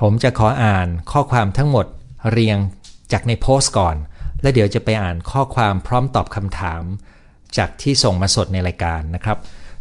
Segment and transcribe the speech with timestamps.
[0.00, 1.86] ผมจะขออ่านข้อความทั้งหมด
[2.30, 2.58] เรียง
[3.12, 3.96] จากในโพสต์ก่อน
[4.42, 6.82] แล้วเดี๋ยวจะไปอ่านข้อความพร้อมตอบคำถาม
[7.56, 9.38] จากที่ส่งมาสดในรายการนะครับ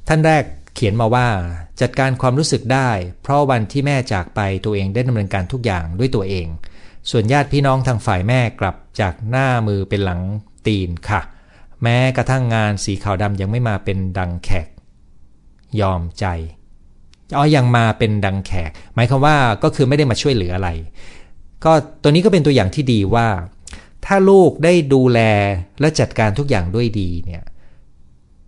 [0.07, 0.43] ท่านแรก
[0.75, 1.27] เขียนมาว่า
[1.81, 2.89] จัดการความรู้สึกได้
[3.21, 6.47] เพราะวันที่แม่จากไปตัวเองได้ดำเนินการทุกอย่างด้วยตัวเอง
[7.09, 10.21] ส่วนญาติพี่น้องทางฝ่ายแม่กลับจากหน้ามือเป็นหลัง
[10.67, 11.21] ตีนค่ะ
[11.83, 14.67] แม้กระทั่งงานสีขาวดำยังไม่มาเป็นดังแขก
[15.81, 16.25] ยอมใจ
[17.37, 20.69] อ๋อยังมาเป็นดังแขก หมายความว่าก็คือไม่ได้มาช่วยเหลืออะไร
[21.65, 21.71] ก็
[22.01, 23.27] ตัวนี้ก็เป็นตัวอย่างที่ดีว่า
[24.05, 25.19] ถ้าลูกได้ดูแล
[25.79, 27.43] และจัดการทุกอย่างด้วยดีเนี่ย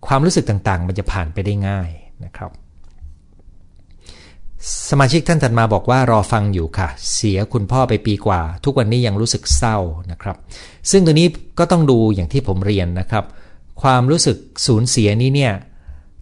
[0.06, 1.90] ความรู้สึกต่างๆ มันจะผ่านไปได้ง่าย
[2.24, 2.50] นะครับ
[4.90, 9.78] สมาชิกท่านถัดมาบอกว่ารอฟังอยู่ค่ะ เสียคุณพ่อไปปีกว่า ทุกวันนี้ยังรู้สึกเศร้า
[10.10, 10.36] นะครับ
[10.90, 11.26] ซึ่งตัวนี้
[11.58, 13.24] ก็ต้องดูอย่างที่ผมเรียนนะครับ
[13.82, 14.36] ความรู้สึก
[14.66, 15.52] สูญเสียนี้เนี่ย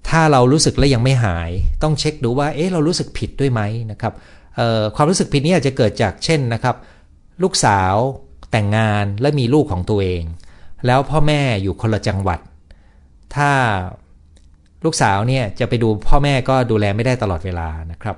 [0.09, 1.51] ถ้าเรารู้สึกแล้วยังไม่หาย
[1.83, 3.61] ต้องเช็คดูว่า เอ๊ะ เรารู้สึกผิดด้วยไหม
[3.91, 4.13] นะครับ
[4.97, 6.77] ความรู้สึกผิดนี้อาจจะเกิดจากเช่นนะครับ
[7.43, 7.95] ลูกสาว
[8.51, 10.23] แต่งงานและมีลูกของตัวเอง
[10.87, 12.41] แล้วพ่อแม่อยู่คนละจังหวัด
[13.35, 13.51] ถ้า
[14.85, 18.17] ลูกสาวเนี่ยจะไปดูพ่อแม่ก็ดูแลไม่ได้ตลอดเวลานะครับ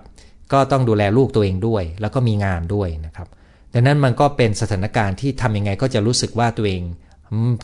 [0.53, 3.29] ก็ต้องดูแลลูกตัวเองด้วย แล้วก็มีงานด้วยนะครับ
[3.75, 6.83] ดังนั้นมันก็เป็นสถานการณ์ที่ทำยังไงก็จะรู้สึกว่าตัวเอง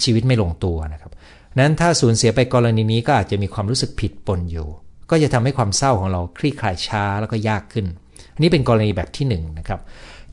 [0.04, 1.12] ชีวิตไม่ลงตัวนะครับ
[1.58, 4.68] นั้นถ้าสูญเสียไปกรณีนี้ก็อาจจะมีความรู้สึกผิดปนอยู่
[5.10, 7.86] ก็จะทำให้ความเศร้าของเราคลี่คลายช้าแล้วก็ยากขึ้น
[8.34, 9.80] อันนี้เป็นกรณีแบบที่1นนะครับ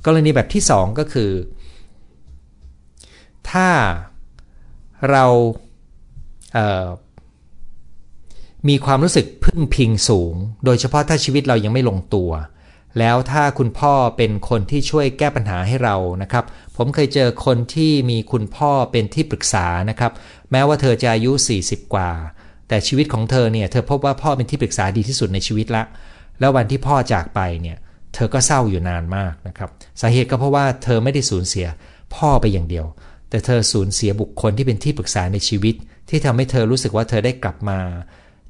[0.06, 1.32] กรณีแบบที่ 2 ก็คือ
[3.52, 3.70] ถ้า
[5.12, 5.26] เรา
[6.54, 10.36] เมีความรู้สึกพึ่งพิงสูง
[10.66, 12.32] โดยเฉพาะถ้าชีวิตเรายังไม่ลงตัว
[13.00, 16.46] แล้วถ้าคุณพ่อเป็นคนที่ช่วยแก้ปัญหาให้เรานะครับ
[16.78, 20.12] ผมเคยเจอคนที่มีคุณพ่อเป็นที่ปรึกษานะครับ
[20.56, 22.10] แม้ว่าเธอจะอายุ 40 กว่า
[22.68, 25.84] แต่ชีวิตของเธอเนี่ยเธอพบว่าพ่อเป็นที่ปรึกษาดีที่สุดในชีวิตละ
[26.40, 27.78] แล้ววันที่พ่อจากไปเนี่ย
[28.14, 29.70] เธอก็เศร้าอยู่นานมากนะครับ
[30.02, 31.68] สาเหตุก็เพราะว่าเธอไม่ได้สูญเสีย
[32.16, 32.86] พ่อไปอย่างเดียว
[33.30, 35.76] แต่เธอสูญเสียบุคคลที่เป็นที่ปรึกษาในชีวิต
[36.10, 37.80] ที่ทำให้เธอรู้สึกว่าเธอได้กลับมา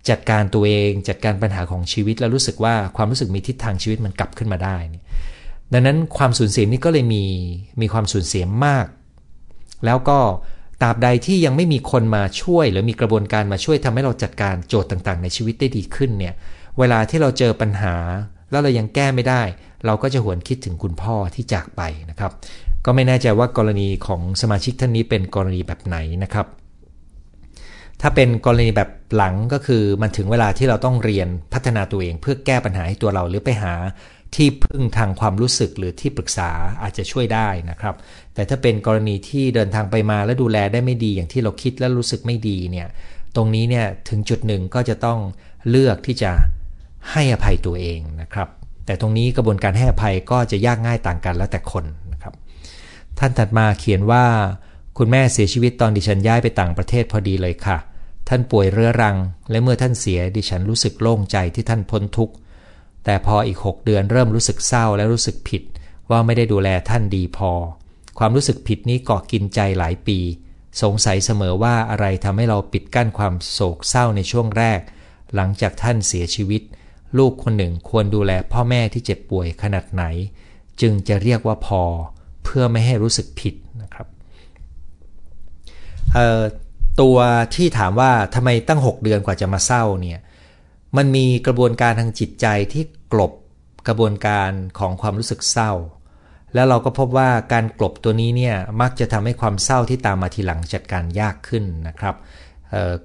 [0.10, 4.78] จัดการตัวเองจัดการปัญหาของชีวิตแล้วรู้สึกว่าความรู้สึกมีทิศทางชีวิตมันกลับขึ้นมาได้
[5.74, 7.24] ดังนั้นความสูญเสียนี้ก็เลยมี
[7.82, 8.86] มีความสูญเสียมาก
[9.86, 10.20] แล้วก็
[10.82, 16.34] ตราบใดที่ยังไม่มีคนมาช่วย หรือมีกระบวนการมาช่วยทำให้เราจัดการโจทย์ต่างๆ ในชีวิตได้ดีขึ้นเนี่ย
[16.80, 17.96] เวลาที่เราเจอปัญหา
[18.52, 19.42] แล้วเรายังแก้ไม่ได้
[19.86, 22.32] เราก็จะหวนคิดถึงคุณพ่อที่จากไปนะครับ
[22.86, 26.48] ก็ไม่แน่ใจว่ากรณีของสมาชิกท่านนี้เป็นกรณีแบบไหนนะครับ
[28.02, 33.74] ถ้าเป็นกรณีแบบหลังก็คือมันถึงเวลาที่เราต้องเรียนพัฒนาตัวเอง เพื่อแก้ปัญหาให้ตัวเราหรือไปหา
[34.36, 36.50] ที่พึ่งทางความรู้สึกหรือที่ปรึกษา
[36.82, 37.96] อาจจะช่วยได้นะครับ
[38.34, 42.88] แต่ถ้าเป็นกรณีที่เดินทางไปมาและดูแลได้ไม่ดีอย่างที่เราคิดและรู้สึกไม่ดีเนี่ย
[43.36, 45.20] ตรงนี้เนี่ยถึงจุดหนึ่งก็จะต้อง
[45.70, 46.32] เลือกที่จะ
[47.12, 48.48] ให้อภัยตัวเองนะครับ
[48.86, 52.34] แต่ตรงนี้กระบวนการให้อภัยก็จะยากง่ายต่างกันแล้วแต่คนนะครับ
[53.20, 54.26] ท่านถัดมาเขียนว่า
[54.98, 57.78] คุณแม่เสียชีวิตตอนดิฉันย้ายไปต่างประเทศพอดีเลยค่ะ
[58.30, 59.18] ท่านป่วยเรื้อรัง
[59.52, 62.36] และเมื่อท่านเสียดิฉันรู้สึกโล่งใจที่ท่านพ้นทุกข์
[63.06, 65.64] แต่พออีก 6 เดือนเริ่มรู้สึกเศร้าและรู้สึกผิด
[66.10, 67.52] ว่าไม่ได้ดูแลท่านดีพอ
[68.20, 70.20] ความรู้สึกผิดนี้เกาะกินใจหลายปี
[70.82, 74.80] สงสัยเสมอว่าอะไรทำให้เราปิดกั้นความโศกเศร้าในช่วงแรก
[75.36, 76.62] หลังจากท่านเสียชีวิต
[77.18, 80.04] ลูกคนหนึ่งควรดูแลพ่อแม่ที่เจ็บป่วยขนาดไหน
[80.82, 81.82] จึงจะเรียกว่าพอ
[82.44, 84.08] เพื่อไม่ให้รู้สึกผิดนะครับ
[87.02, 87.18] ตัว
[87.56, 90.20] ที่ถามว่าทำไมตั้ง 6 เดือนกว่าจะมาเศร้าเนี่ย
[90.98, 93.34] มันมีกระบวนการทางจิตใจที่กลบ
[93.88, 95.72] กระบวนการของความรู้สึกเศร้า
[96.54, 102.16] แล้วเราก็พบว่าการกลบตัวนี้เนี่ยมักจะทำให้ความเศร้าที่ตามมาทีหลังจัดการยากขึ้นนะครับ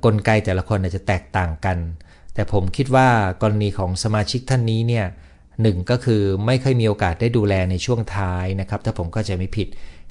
[0.05, 1.79] กลไกแต่ละคนอาจจะแตกต่างกัน
[2.35, 3.09] แต่ผมคิดว่า
[3.43, 5.07] กรณีของสมาชิกท่านนี้เนี่ย
[5.63, 9.69] หนึ่งก็คือไม่เคยมีโอกาสได้ดูแลในช่วงท้ายนะครับ ถ้าผมก็จะไม่ผิด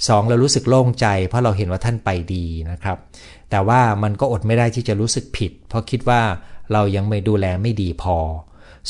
[0.07, 2.97] สองเรารู้สึกโล่งใจ เพราะเราเห็นว่าท่านไปดีนะครับ
[3.49, 6.21] แต่ว่ามันก็อดไม่ได้ที่จะรู้สึกผิด เพราะคิดว่า
[6.73, 8.17] เรายังไม่ดูแลไม่ดีพอ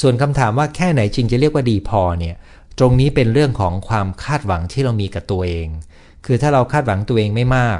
[0.01, 2.35] ส่วนคำถามว่าแค่ไหนจริงจะเรียกว่าดีพอเนี่ย
[2.79, 5.67] ตรงนี้เป็นเรื่องของความคาดหวังที่เรามีกับตัวเอง
[6.25, 7.79] คือถ้าเราคาดหวังตัวเองไม่มาก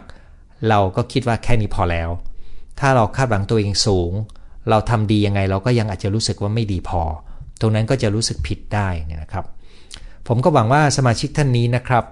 [0.69, 2.09] เราก็คิดว่าแค่นี้พอแล้ว
[2.79, 4.11] ถ้าเราคาดหวังตัวเองสูง
[4.69, 7.01] เราทำดียังไงเราก็ยังอาจจะรู้สึกว่าไม่ดีพอ
[7.61, 8.89] ตรงนั้นก็จะรู้สึกผิดได้
[9.21, 9.45] นะครับ
[10.27, 12.03] ผมก็หวังว่าสมาชิกท่านนี้นะครับ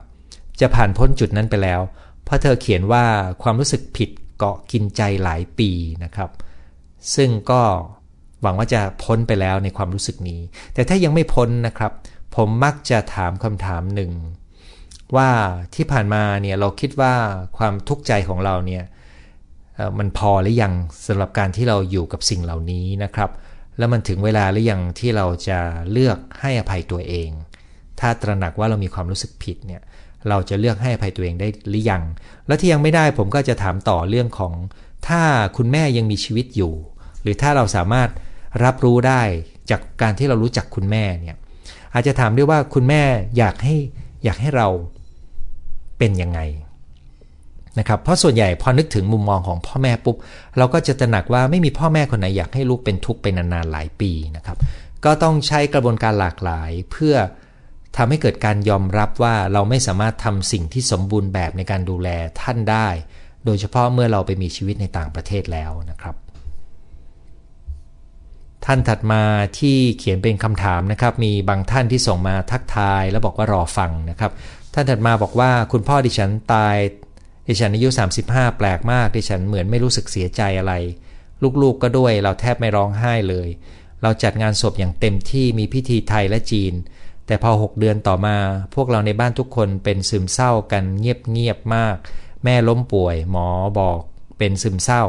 [0.62, 1.82] จะผ่านพ้นจุดนั้นไปแล้ว
[2.24, 3.04] เพราะเธอเขียนว่า
[3.44, 5.70] ความรู้สึกผิดเกาะกินใจหลายปี
[6.04, 6.30] นะครับ
[7.16, 7.62] ซึ่งก็
[8.42, 10.42] หวังว่าจะพ้นไปแล้วในความรู้สึกนี้
[10.74, 11.92] แต่ถ้ายังไม่พ้นนะครับ
[12.36, 14.12] ผมมักจะถามคำถามหนึ่ง
[15.16, 15.30] ว่า
[15.76, 17.14] ที่ผ่านมาเนี่ยเราคิดว่า
[17.58, 18.84] ความทุกข์ใจของเราเนี่ย
[19.98, 20.74] มันพอหรือยัง
[21.08, 23.30] สำหรับการที่เราอยู่กับสิ่งเหล่านี้นะครับ
[23.78, 25.60] แล้วมันถึงเวลาหรือยังที่เราจะ
[25.92, 27.30] เลือกให้อภัยตัวเอง
[28.00, 29.82] ถ้าตระหนักว่าเรามีความรู้สึกผิดเนี่ย
[30.30, 32.04] เราจะเลือกให้อภัยตัวเองได้หรือยัง
[32.48, 34.54] แล้วที่ยังไม่ได้ผมก็จะถามต่อเรื่องของ
[35.08, 35.22] ถ้า
[35.58, 36.74] คุณแม่ยังมีชีวิตอยู่
[37.22, 38.10] หรือถ้าเราสามารถ
[38.64, 39.22] รับรู้ได้
[39.70, 41.36] จากการที่เรารู้จักคุณแม่เนี่ย
[41.94, 43.04] อาจจะถามด้วยว่าคุณแม่
[43.38, 43.76] อยากให้
[44.24, 44.68] อยากให้เรา
[45.98, 46.40] เป็นยังไง
[47.80, 50.16] นะครับเพราะส่วนใหญ่พอนึกถึงมุมมองของพ่อแม่ปุ๊บ
[50.58, 54.58] เราก็จะตระหนักว่าไม่มีพ่อแม่คนไหนอยากให้ลูกเป็นทุกข์ไปนานๆหลายปีนะครับ
[55.06, 57.16] ก็ต้องใช้กระบวนการหลากหลายเพื่อ
[57.98, 62.10] ทำให้เกิดการยอมรับว่าเราไม่สามารถทำสิ่งที่สมบูรณ์แบบในการดูแล
[62.42, 62.88] ท่านได้
[63.46, 66.16] โดยเฉพาะเมื่อเราไปมีชีวิตในต่างประเทศแล้วนะครับ
[68.66, 69.24] ท่านถัดมา
[69.60, 74.32] ที่เขียนเป็นคำถามนะครับ มีบางท่านที่ส่งมาทักทาย แล้วบอกว่ารอฟังนะครับ
[74.74, 76.78] ท่านถัดมาบอกว่าคุณพ่อดิฉันตาย
[77.48, 77.90] ดิฉันอายุ
[78.24, 80.74] 35 แปลกมาก ดิฉันเหมือนไม่รู้สึกเสียใจอะไร
[81.44, 83.48] ลูกๆกก็ด้วย เราแทบไม่ร้องไห้เลย
[84.02, 86.74] เราจัดงานศพอย่างเต็มที่มีพิธีไทยและจีน
[87.28, 88.38] แต่พอ 6 เดือนต่อมา
[88.76, 91.96] พวกเราในบ้านทุกคนเป็นซึมเศร้ากันเงียบๆมาก
[92.44, 93.48] แม่ล้มป่วย หมอ
[93.80, 94.00] บอก
[94.38, 95.04] เป็นซึมเศร้า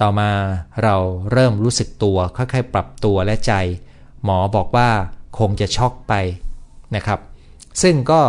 [0.00, 0.30] ต่อมา
[0.82, 0.96] เรา
[1.32, 3.52] เริ่มรู้สึกตัวค่อยๆปรับตัวและใจ
[4.24, 4.88] หมอบอกว่า
[5.38, 6.14] คงจะช็อกไป
[6.96, 7.20] นะครับ
[7.82, 8.22] ซึ่งก็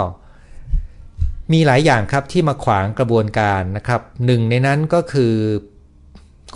[1.53, 5.33] มีหลายอย่างครับที่มาขวางกระบวนการนะครับหนึ่งในนั้นก็คือ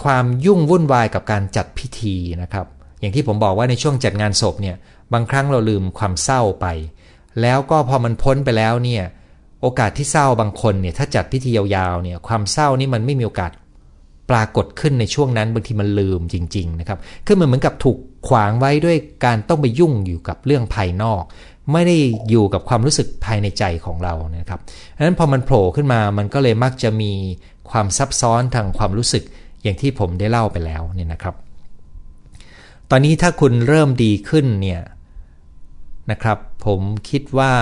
[0.04, 2.66] ความยุ่งวุ่นวายกับการจัดพิธีนะครับ
[3.00, 4.76] อย่างที่ผมบอกว่าในช่วงจัดงานศพเนี่ย
[5.14, 6.68] บางครั้งเราลืมความเศร้าไป
[7.42, 9.04] แล้วก็พอมันพ้นไปแล้วเนี่ย
[9.62, 13.52] โอกาสที่เศร้าบางคนเนี่ยถ้าจัดพิธียาวๆเนี่ยความเศร้านี่มันไม่มีโอกาส
[14.30, 17.98] ปรากฏขึ้นในช่วงนั้นบางทีมันลืมจริงๆนะครับคือมันเหมือนกับถูก
[18.28, 21.24] ขวางไว้ด้วยการต้องไปยุ่งอยู่กับเรื่องภายนอก
[21.74, 21.98] ไม่ได้
[22.30, 24.60] อยู่กับความรู้สึกภายในใจของเรานะครับ
[24.96, 27.12] ดังนั้นพอมันโผล่ขึ้นมามันก็เลยมักจะมี
[27.70, 29.24] ความซับซ้อนทางความรู้สึก
[29.64, 31.36] อย่างที่ผมได้เล่าไปแล้วเนี่ยนะครับ
[32.90, 34.82] ตอนนี้ถ้าคุณเริ่มดีขึ้นเนี่ย
[36.12, 37.54] นะครับ ผมคิดว่า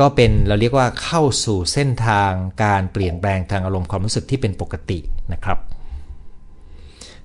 [0.00, 2.32] ก็เป็นเราเรียกว่าเข้าสู่เส้นทาง
[2.64, 4.98] การเปลี่ยนแปลงทางอารมณ์ความรู้สึกที่เป็นปกติ
[5.32, 5.58] นะครับ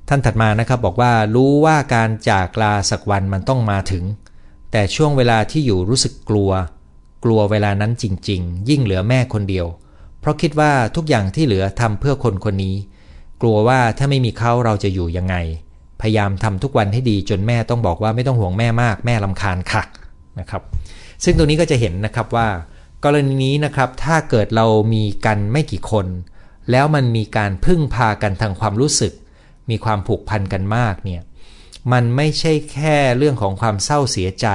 [0.07, 4.03] ท่านถัดมานะครับบอกว่ารู้ว่าการจากลาสักวันมันต้องมาถึง
[4.71, 6.51] แต่ช่วงเวลาที่อยู่รู้สึกกลัว
[7.23, 9.67] กลัวเวลานั้นจริง ๆ ยิ่งเหลือแม่คนเดียว
[10.19, 12.75] เพราะคิดว่าทุกอย่างที่เหลือทำเพื่อคนคนนี้
[13.41, 15.35] กลัวว่าถ้าไม่มีเขาเราจะอยู่ยังไง
[16.01, 19.83] พยายามทำทุกวันให้ดีจนแม่ต้องบอกว่าไม่ต้องห่วงแม่มาก แม่ลำคาญค่ะ
[20.39, 20.61] นะครับ
[21.23, 22.49] ซึ่งตรงนี้ก็จะเห็นนะครับว่า
[23.03, 26.07] กรณีนี้นะครับถ้าเกิดเรามีกันไม่กี่คน
[26.71, 29.13] แล้วมันมีการพึ่งพากันทางความรู้สึก
[29.69, 31.21] มีความผูกพันกันมากเนี่ย
[31.91, 34.47] มันไม่ใช่แค่เรื่องของความเศร้าเสียใจ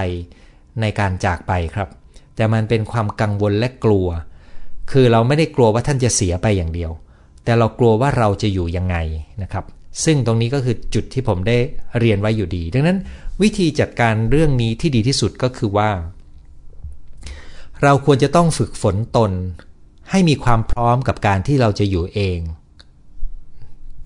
[0.80, 1.88] ในการจากไปครับ
[2.36, 4.08] แต่มันเป็นความกังวลและกลัว
[4.90, 6.90] คือเราไม่ได้กลัวว่าท่านจะเสียไปอย่างเดียว
[7.44, 8.96] แต่เรากลัวว่าเราจะอยู่ยังไง
[9.42, 9.64] นะครับ
[10.04, 11.56] ซึ่งตรงนี้ก็คือจุดที่ผมได้
[11.98, 12.98] เรียนไว้อยู่ดี ดังนั้น
[13.42, 15.90] วิธีจัดการเรื่องนี้ที่ดีที่สุดก็คือว่า
[17.82, 19.32] เราควรจะต้องฝึกฝนตน
[20.10, 22.38] ให้มีความพร้อมกับการที่เราจะอยู่เอง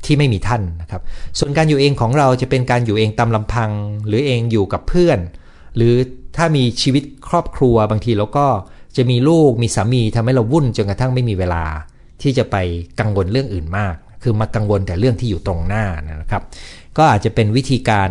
[0.05, 1.03] ที่ไม่มีท่านนะครับ
[1.39, 3.71] ส่วนการอยู่เองของเราจะเป็นการอยู่เองตามลำพัง
[4.07, 5.19] หรือเองอยู่กับเพื่อน
[5.77, 5.95] หรือ
[6.37, 8.47] ถ้ามีชีวิตครอบครัวบางทีเราก็
[8.97, 11.65] จะมีลูกมีสามีทำให้เราวุ่นจนกระทั่งไม่มีเวลา
[12.23, 12.57] ที่จะไป
[13.01, 15.85] กังวลเรื่องอื่นมาก คือมากังวลแต่เรื่องที่อยู่ตรงหน้า
[16.23, 16.43] นะครับ
[16.97, 18.11] ก็อาจจะเป็นวิธีการ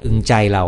[0.00, 0.64] ดึงใจเรา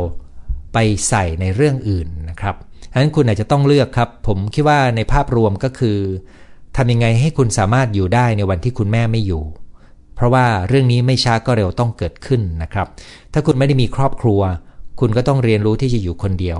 [0.73, 0.79] ไป
[1.09, 2.57] ใส่ในเรื่องอื่นนะครับ
[2.93, 5.99] ฉะนั้นคุณอาจจะต้องเลือกครับ ผมคิดว่าในภาพรวมก็คือ
[6.77, 9.43] ทำยังไงให้คุณสามารถอยู่ได้ในวันที่คุณแม่ไม่อยู่
[10.15, 12.87] เพราะว่าเรื่องนี้ไม่ช้าก็เร็วต้องเกิดขึ้นนะครับ
[13.33, 14.41] ถ้าคุณไม่ได้มีครอบครัว
[15.01, 16.59] คุณก็ต้องเรียนรู้ที่จะอยู่คนเดียว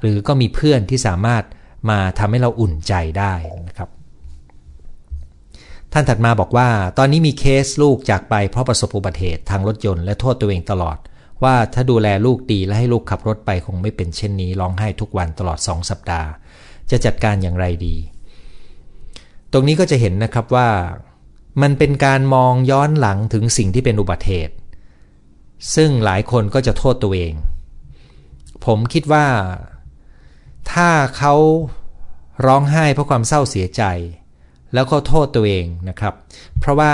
[0.00, 1.42] หรือก็มีเพื่อนที่สามารถ
[1.90, 3.34] มาทำให้เราอุ่นใจได้
[3.68, 3.88] นะครับ
[5.92, 6.68] ท่านถัดมาบอกว่า
[6.98, 10.98] ตอนนี้มีเคสลูกจากไปเพราะประสบอุบัติเหตุทางรถยนต์และโทษตัวเองตลอด
[11.44, 16.28] ว่าถ้าดูแลลูกดีและให้ลูกขับรถไปคงไม่เป็นเช่นนี้ร้องไห้ทุกวันตลอด2สัปดาห์
[16.90, 17.96] จะจัดการอย่างไรดี
[19.52, 20.68] ตรงนี้ก็จะเห็นนะครับว่า
[21.62, 24.54] มันเป็นการมองย้อนหลังถึงสิ่งที่เป็นอุบัติเหตุ
[25.74, 27.32] ซึ่งหลายคนก็จะโทษตัวเอง
[28.66, 29.26] ผมคิดว่า
[30.72, 31.34] ถ้าเขา
[32.46, 33.82] ร้องไห้เพราะความเศร้าเสียใจ
[34.74, 36.14] แล้วก็โทษตัวเองนะครับ
[36.58, 36.92] เพราะว่า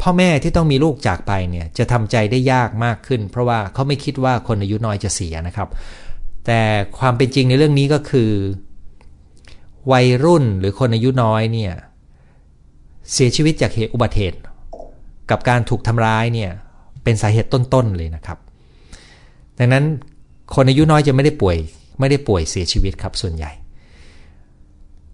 [0.00, 5.68] พ่อแม่ที่ต้องมีลูกจากไปเนี่ยจะทำใจได้ยากมากขึ้น เพราะว่าเขาไม่คิดว่าคนอายุน้อยจะเสียนะครับ
[6.46, 6.60] แต่
[6.98, 8.30] ความเป็นจริงในเรื่องนี้ก็คือ
[9.92, 11.72] วัยรุ่นหรือคนอายุน้อยเนี่ย
[13.12, 14.38] เสียชีวิตจากเหตุอุบัติเหตุ
[15.30, 16.50] กับการถูกทำร้ายเนี่ย
[17.04, 18.38] เป็นสาเหตุต้นๆเลยนะครับ
[19.58, 19.84] ดังนั้น
[20.54, 21.56] คนอายุน้อยจะไม่ได้ป่วย
[22.00, 23.50] ไม่ได้ป่วยเสียชีวิตครับส่วนใหญ่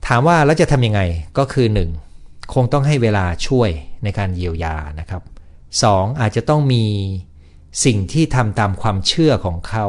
[0.07, 1.01] ถามว่าแล้วจะทำยังไง
[1.39, 1.67] ก็คือ
[2.11, 2.55] 1.
[2.55, 3.71] คงต้องให้เวลาช่วย
[4.07, 5.23] ในการเยียวยานะครับ
[5.73, 6.21] 2.
[6.21, 6.85] อาจจะต้องมี
[7.85, 9.87] สิ่งที่ทำตามความเชื่อของเขา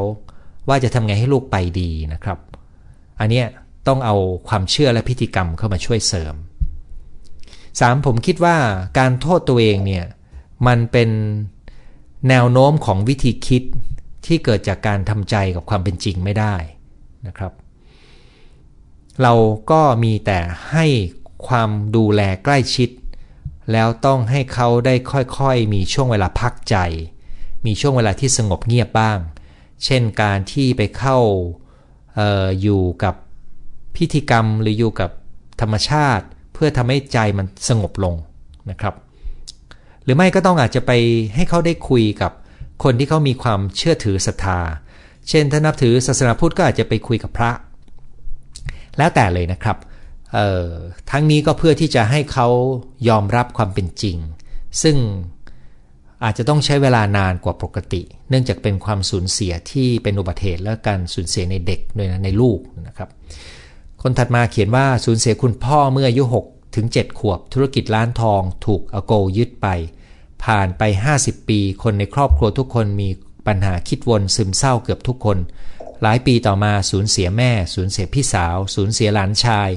[0.67, 2.39] ว่าจะทำไงให้ลูกไปดีนะครับ
[3.19, 3.45] อันเนี้ย
[3.87, 4.15] ต้องเอา
[4.47, 6.35] ความเชื่อและพิธีกรรมเข้ามาช่วยเสริม
[6.99, 8.05] 3.
[8.05, 8.57] ผมคิดว่า
[8.99, 10.05] การโทษตัวเองเนี่ย
[10.67, 11.09] มันเป็น
[12.29, 13.63] แนวโน้มของวิธีคิด
[14.25, 16.55] ที่เกิดจากการทำใจกับความเป็นจริงไม่ได้
[17.27, 17.53] นะครับ
[19.21, 19.33] เรา
[19.71, 20.39] ก็มีแต่
[20.71, 20.85] ให้
[21.47, 22.89] ความดูแลใกล้ชิด
[23.71, 26.77] แล้วต้องให้เขาได้ค่อยๆ มีช่วงเวลาพักใจ
[27.65, 29.19] มีช่วงเวลาที่สงบเงียบบ้าง
[29.85, 31.17] เช่นการที่ไปเข้า
[32.19, 33.15] อออยู่กับ
[33.95, 35.09] พิธีกรรมหรืออยู่กับ
[35.61, 38.15] ธรรมชาติ เพื่อทำให้ใจมันสงบลง
[38.69, 38.93] นะครับ
[40.03, 40.91] หรือไม่ก็ต้องอาจจะไป
[41.35, 42.31] ให้เขาได้คุยกับ
[42.83, 44.59] คนที่เขามีความเชื่อถือศรัทธา
[45.29, 47.51] เช่นถ้านับถือศาสนาพุทธก็อาจจะไปคุยกับพระ
[48.97, 49.77] แล้วแต่เลยนะครับ
[51.11, 52.47] ทั้งนี้ก็เพื่อที่จะให้เขา
[53.09, 54.17] ยอมรับความเป็นจริง
[54.83, 54.97] ซึ่ง
[56.23, 63.09] อาจจะต้องใช้เวลานานกว่าปกติ เนื่องจากเป็นความสูญเสียที่เป็นอุบัติเหตุและการสูญเสียในเด็กด้วยนะในลูกนะครับ
[64.01, 69.67] คนถัดมาเขียนว่าสูญเสียคุณพ่อเมื่ออายุ6ถึง7ขวบ ธุรกิจร้านทอง ถูกอโกยึดไป
[70.43, 70.83] ผ่านไป
[71.17, 73.09] 50 ปี คนในครอบครัวทุกคนมี
[73.47, 75.37] ปัญหาคิดวนซึมเศร้าเกือบทุกคน
[76.01, 79.69] หลายปีต่อมาสูญเสียแม่ สูญเสียพี่สาว สูญเสียหลานชาย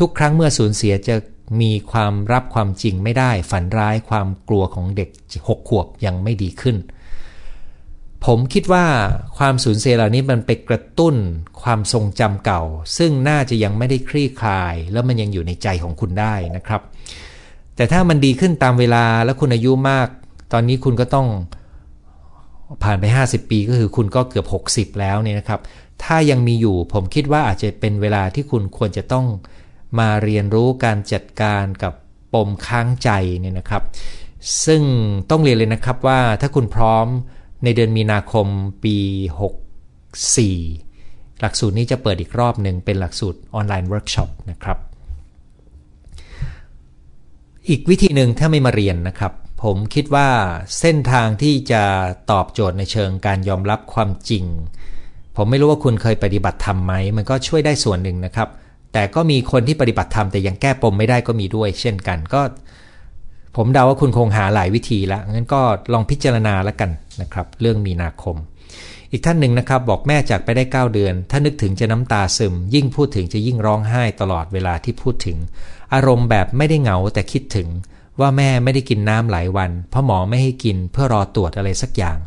[0.00, 1.16] ทุกครั้งเมื่อสูญเสียจะ
[1.60, 5.08] มีความรับความจริงไม่ได้ ฝันร้ายความกลัวของเด็ก
[5.48, 6.76] หกขวบยังไม่ดีขึ้น
[8.26, 8.86] ผมคิดว่า
[9.38, 11.14] ความสูญเสียเหล่านี้มันไปกระตุ้น
[11.62, 12.62] ความทรงจำเก่า
[12.98, 16.80] ซึ่งน่าจะยังไม่ได้คลี่คลาย แล้วมันยังอยู่ในใจของคุณได้นะครับ
[17.76, 20.08] แต่ถ้ามันดีขึ้นตามเวลาแล้วคุณอายุมาก
[20.52, 21.28] ตอนนี้คุณก็ต้อง
[22.82, 25.60] ผ่านไป 50 ปีก็คือคุณก็เกือบ 60 แล้วเนี่ยนะครับ
[26.04, 29.26] ถ้ายังมีอยู่ผมคิดว่าอาจจะเป็นเวลาที่คุณควรจะต้อง
[29.98, 31.92] มาเรียนรู้การจัดการกับ
[32.34, 33.82] ปมค้างใจเนี่ยนะครับ
[34.66, 34.82] ซึ่ง
[35.30, 37.06] ต้องเรียนเลยนะครับว่าถ้าคุณพร้อม
[37.64, 38.46] ในเดือนมีนาคม
[38.84, 38.96] ปี
[40.58, 44.78] 64 หลักสูตรนี้จะเปิดอีกรอบหนึ่งเป็นหลักสูตรออนไลน์เวิร์กช็อปนะครับ
[47.68, 50.28] อีกวิธีหนึ่งถ้าไม่มาเรียนนะครับ ผมคิดว่า
[50.80, 51.82] เส้นทางที่จะ
[52.30, 54.44] ตอบโจทย์ในเชิงการยอมรับความจริง
[55.36, 58.48] ผมไม่รู้ว่าคุณเคยปฏิบัติธรรมไหม มันก็ช่วยได้ส่วนหนึ่งนะครับ
[58.92, 62.42] แต่ก็มีคนที่ปฏิบัติธรรมแต่ยังแก้ปมไม่ได้ก็มีด้วย เช่นกันก็
[63.56, 65.60] ผมเดาว่าคุณคงหาหลายวิธีแล้วงั้นก็
[65.92, 66.90] ลองพิจารณาแล้วกัน
[67.20, 68.36] นะครับ เรื่องมีนาคม
[69.12, 75.36] อีกท่านหนึ่งนะครับ บอกแม่จากไปได้ 9 เดือน ถ้านึกถึงจะน้ำตาซึม ยิ่งพูดถึงจะยิ่งร้องไห้ตลอดเวลาที่พูดถึง
[75.94, 77.68] อารมณ์แบบไม่ได้เหงาแต่คิดถึง
[78.20, 82.18] ว่าแม่ไม่ได้กินน้ำหลายวันเพราะหมอไม่ให้กินเพื่อรอตรวจอะไรสักอย่าง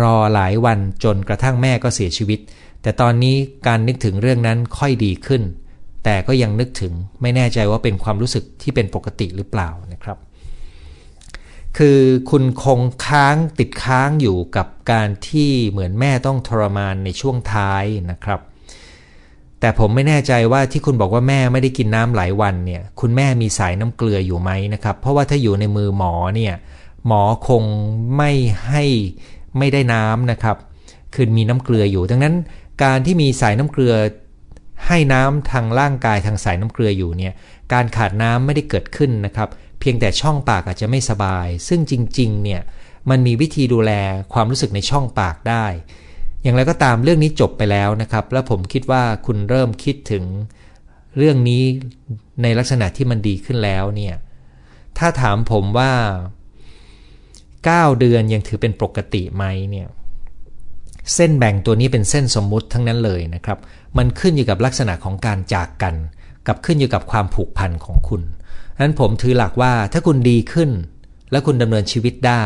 [0.00, 2.40] รอหลายวันจนกระทั่งแม่ก็เสียชีวิต
[2.82, 3.36] แต่ตอนนี้
[3.66, 5.42] การนึกถึงเรื่องนั้นค่อยดีขึ้น
[6.10, 10.18] แต่ก็ยังนึกถึงไม่แน่ใจว่าเป็นความรู้สึกที่เป็นปกติหรือเปล่านะครับ
[11.78, 12.00] คือ
[12.30, 18.40] คุณคงค้างติดค้างอยู่กับการที่เหมือนแม่ต้องทรมานในช่วงท้ายนะครับ
[19.60, 26.54] แต่ผมไม่แน่ใจว่าที่คุณบอกว่าแม่ไม่ได้กินน้ำหลายวันเนี่ย คุณแม่มีสายน้ำเกลืออยู่ไหมนะครับ เพราะว่าถ้าอยู่ในมือหมอเนี่ย
[27.06, 27.64] หมอคง
[28.16, 28.30] ไม่
[28.66, 28.84] ให้
[29.58, 30.56] ไม่ได้น้ำนะครับ
[31.14, 32.34] คือมีน้ำเกลืออยู่ ดังนั้น
[32.82, 33.94] การที่มีสายน้ำเกลือ
[34.86, 37.32] ให้น้ำทางร่างกายทางสายน้ำเกลืออยู่เนี่ย
[37.72, 39.48] การขาดน้ำไม่ได้เกิดขึ้นนะครับ
[39.80, 42.60] เพียงแต่ช่องปากอาจจะไม่สบาย ซึ่งจริงๆเนี่ย
[43.10, 43.92] มันมีวิธีดูแล
[44.32, 45.66] ความรู้สึกในช่องปากได้
[46.42, 50.24] อย่างไรก็ตามเรื่องนี้จบไปแล้วนะครับ แล้วผมคิดว่าคุณเริ่มคิดถึง
[51.16, 51.62] เรื่องนี้
[52.42, 54.14] ในลักษณะที่มันดีขึ้นแล้วเนี่ย
[54.98, 55.92] ถ้าถามผมว่า
[57.56, 59.88] 9 เดือนยังถือเป็นปกติไหมเนี่ย
[61.14, 63.58] เส้นแบ่งตัวนี้เป็นเส้นสมมุติทั้งนั้นเลยนะครับ
[63.96, 65.94] มันขึ้นอยู่กับลักษณะของการจากกัน
[66.46, 68.22] กับขึ้นอยู่กับความผูกพันของคุณ
[68.82, 70.70] นั้นผมถือหลักว่าถ้าคุณดีขึ้น
[71.30, 72.44] และคุณดำเนินชีวิตได้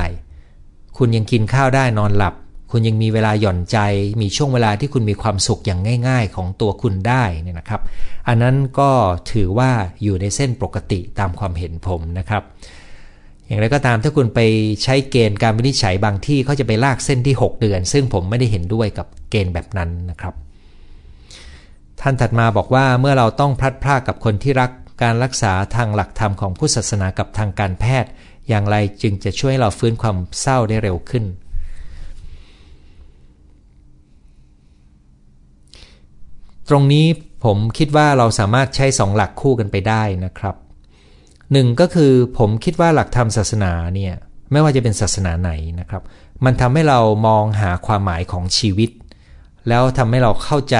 [0.99, 2.35] คุณยังกินข้าวได้นอนหลับ
[2.71, 3.79] คุณยังมีเวลาหย่อนใจ
[4.21, 7.81] มีช่วงเวลาที่คุณมีความสุขอย่างง่าย ๆ ของตัวคุณได้นี่นะครับ
[8.29, 8.91] อันนั้นก็
[9.33, 9.71] ถือว่า
[10.03, 12.43] อยู่ในเส้นปกติตามความเห็นผมนะครับ
[13.47, 14.41] อย่างไรก็ตามถ้าคุณไป
[14.83, 20.35] ใช้เกณฑ์การวินิจฉัยบางที่เขาจะไปลากเส้นที่ 6 เดือน ซึ่งผมไม่ได้เห็นด้วยกับเกณฑ์แบบนั้นนะครับ
[22.03, 24.71] ท่านถัดมาบอกว่าเมื่อเราต้องพลัดพรากกับคนที่รัก
[25.03, 28.11] การรักษาทางหลักธรรมของพุทธศาสนากับทางการแพทย์
[28.49, 31.25] อย่างไรจึงจะช่วยเราฟื้นความเศร้าได้เร็วขึ้น
[36.69, 37.07] ตรงนี้
[37.45, 40.55] ผมคิดว่าเราสามารถใช้สองหลักคู่กันไปได้นะครับ
[41.53, 44.15] หนึ่งก็คือผมคิดว่าหลักธรรมศาสนาเนี่ย
[44.53, 46.03] ไม่ว่าจะเป็นศาสนาไหนนะครับ
[46.45, 48.91] มันทำให้เรามองหาความหมายของชีวิต
[49.69, 50.77] แล้วทำให้เราเข้าใจ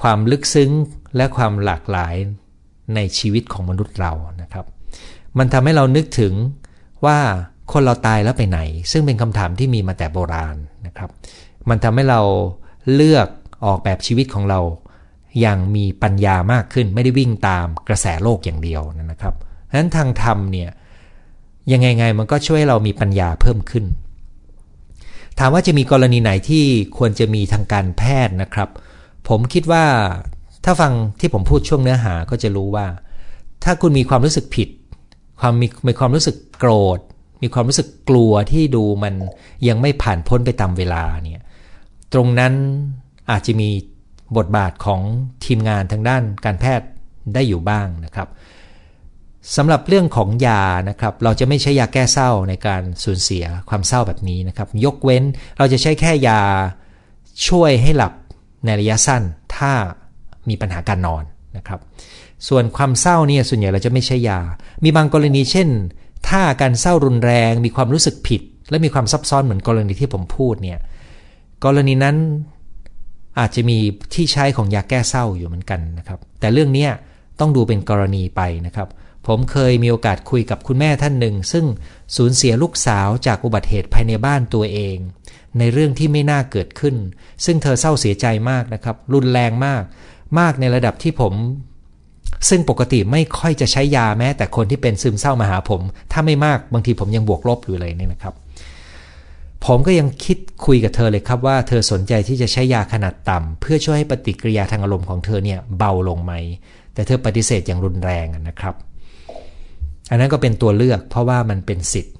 [0.00, 0.70] ความลึกซึ้ง
[1.16, 2.14] และความหลากหลาย
[2.94, 4.66] ในชีวิตของมนุษย์เรานะครับ
[5.38, 6.32] มันทำให้เรานึกถึง
[7.04, 7.18] ว่า
[7.72, 8.60] คนเราตายแล้วไปไหน
[8.92, 11.10] ซึ่งเป็นคำถามที่มีมาแต่โบราณนะครับ
[11.68, 12.20] มันทำให้เรา
[12.94, 13.28] เลือก
[13.64, 14.60] ออกแบบชีวิตของเรา
[15.40, 19.34] อย่างมีปัญญามากขึ้นไม่ได้วิ่งตามกระแสโลกอย่างเดียวนะครับ
[19.70, 20.70] ฉะนั้นทางธรรมเนี่ย
[21.72, 23.84] ยังไงไงมันก็ช่วยเรามีปัญญาเพิ่มขึ้น
[25.38, 26.64] ถามว่าจะมีกรณีไหนที่
[26.96, 28.68] ควรจะมีทางการแพทย์นะครับ
[29.30, 29.84] ผมคิดว่า
[30.64, 32.86] ถ้าฟังที่ผมพูดช่วงเนื้อหาก็จะรู้ว่า
[33.64, 34.68] ถ้าคุณมีความรู้สึกผิด
[35.40, 36.98] ความมีมีความรู้สึกโกรธ
[37.42, 39.14] มีความรู้สึกกลัวที่ดูมัน
[39.68, 41.44] ยังไม่ผ่านพ้นไปตามเวลาเนี่ย
[42.12, 42.52] ตรงนั้น
[43.30, 43.70] อาจจะมี
[44.36, 45.00] บทบาทของ
[45.44, 46.88] ทีมงานทางด้านการแพทย์
[47.34, 48.28] ได้อยู่บ้างนะครับ
[49.56, 55.24] สำหรับเรื่องของยานะครับ เราจะไม่ใช้ยาแก้เศร้าในการสูญเสียความเศร้าแบบนี้นะครับ ยกเว้น
[55.58, 56.40] เราจะใช้แค่ยา
[57.48, 58.12] ช่วยให้หลับ
[58.64, 59.22] ในระยะสั้น
[59.56, 59.72] ถ้า
[60.48, 61.24] มีปัญหาการนอน
[61.56, 61.80] นะครับ
[62.48, 64.40] ส่วนความเศร้าเนี่ยส่วนใหญ่เราจะไม่ใช้ยา
[64.84, 65.68] มีบางกรณีเช่น
[66.28, 70.78] ถ้าการเศร้ารุนแรงมีความรู้สึกผิด และมีความซับซ้อนเหมือนกรณีที่ผมพูดเนี่ย
[71.64, 72.16] กรณีนั้น
[73.38, 73.78] อาจจะมี
[74.14, 76.86] ที่ใช้ของยาแก้เศร้าอยู่เหมือนกันนะครับ แต่เรื่องนี้
[77.40, 78.88] ต้องดูเป็นกรณีไปนะครับ
[79.26, 81.64] ผมเคยมีโอกาสคุยกับคุณแม่ท่านหนึ่ง ซึ่ง
[82.16, 84.96] สูญเสียลูกสาวจากอุบัติเหตุภายในบ้านตัวเอง
[85.58, 86.94] ในเรื่องที่ไม่น่าเกิดขึ้น
[87.44, 89.82] ซึ่งเธอเศร้าเสียใจมากนะครับ รุนแรงมาก
[90.38, 91.34] มากในระดับที่ผม
[92.48, 95.80] ซึ่งปกติไม่ค่อยจะใช้ยาแม้ แต่คนที่เป็นซึมเศร้ามาหาผม
[96.12, 98.34] ถ้าไม่มากบางทีผมยังบวกลบอยู่เลยเนี่ยนะครับ
[99.66, 106.32] ผมก็ยังคิดคุยกับเธอเลยครับว่าเธอสนใจที่จะใช้ยาขนาดต่ำเพื่อช่วยให้ปฏิกิริยาทางอารมณ์ของเธอเนี่ยเบาลงไหม
[106.94, 108.74] แต่เธอปฏิเสธอย่างรุนแรงนะครับ
[110.10, 112.14] อันนั้นก็เป็นตัวเลือกเพราะว่ามันเป็นสิทธิ์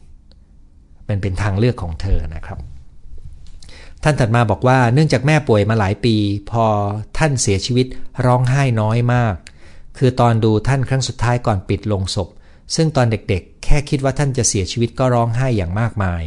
[1.09, 2.59] มันเป็นทางเลือกของเธอนะครับ
[4.05, 6.17] ท่านถัดมาบอกว่าเนื่องจากแม่ป่วยมาหลายปี
[6.51, 6.67] พอ
[7.19, 7.87] ท่านเสียชีวิต
[8.27, 9.35] ร้องไห้น้อยมาก
[9.99, 12.29] คือตอนดูท่านครั้งสุดท้ายก่อนปิดลงศพ
[12.75, 16.23] ซึ่งตอนเด็กๆ แค่คิดว่าท่านจะเสียชีวิตก็ร้องไห้อย่างมากมาย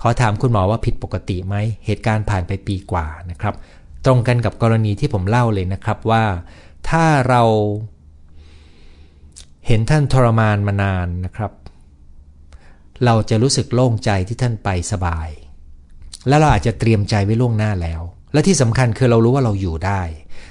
[0.00, 1.54] ขอถามคุณหมอว่าผิดปกติไหม
[1.86, 3.54] เหตุการณ์ผ่านไปปีกว่านะครับ
[4.04, 6.24] ตรงกันกับกรณีที่ผมเล่าเลยนะครับว่า
[6.88, 7.42] ถ้าเรา
[9.66, 11.52] เห็นท่านทรมานมานานนะครับ
[13.04, 15.28] เราจะรู้สึกโล่งใจที่ท่านไปสบาย
[16.28, 18.00] แล้วเราอาจจะเตรียมใจไว้ล่วงหน้าแล้ว
[18.32, 20.02] และที่สำคัญคือเรารู้ว่าเราอยู่ได้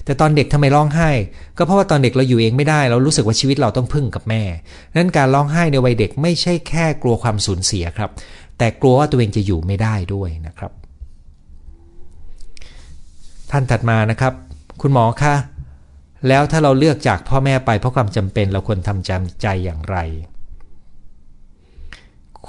[0.05, 1.09] แต่ตอนเด็กทำไมร้องไห้
[1.57, 4.43] ก็เพราะว่าตอนเด็กเราอยู่เองไม่ได้ เรารู้สึกว่าชีวิตเราต้องพึ่งกับแม่
[4.95, 8.09] นั้นการร้องไห้ในวัยเด็กไม่ใช่แค่กลัวความสูญเสียครับ
[8.57, 10.71] แต่กลัวว่าตัวเองจะอยู่ไม่ได้ด้วยนะครับ
[13.51, 14.33] ท่านถัดมานะครับ
[14.81, 15.35] คุณหมอคะ
[16.27, 19.97] แล้วถ้าเราเลือกจากพ่อแม่ไปเพราะความจำเป็นเราควรทำจำใจอย่างไร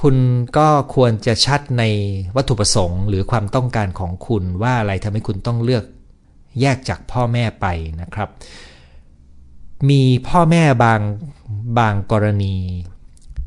[0.00, 0.16] คุณ
[0.56, 1.84] ก็ควรจะชัดใน
[2.36, 5.84] วัตถุประสงค์ หรือความต้องการของคุณว่าอะไรทำให้คุณต้องเลือก
[6.60, 7.66] แยกจากพ่อแม่ไป
[8.00, 8.28] นะครับ
[9.90, 11.00] มีพ่อแม่บาง
[11.78, 12.56] บางกรณี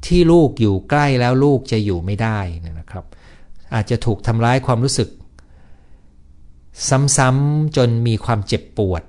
[0.06, 2.40] ที่ลูกอยู่ใกล้แล้วลูกจะอยู่ไม่ได้
[2.80, 3.06] นะครับ
[3.74, 5.10] อาจจะถูกทำร้ายความรู้สึก
[7.18, 9.04] ซ้ำๆจนมีความเจ็บปวด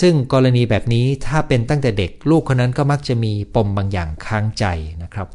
[0.00, 4.64] ซึ่งกรณีแบบนี้ถ้าเป็นตั้งแต่เด็กลูกคนนั้นก็มักจะมีปมบางอย่างค้างใจ
[5.02, 5.28] นะครับ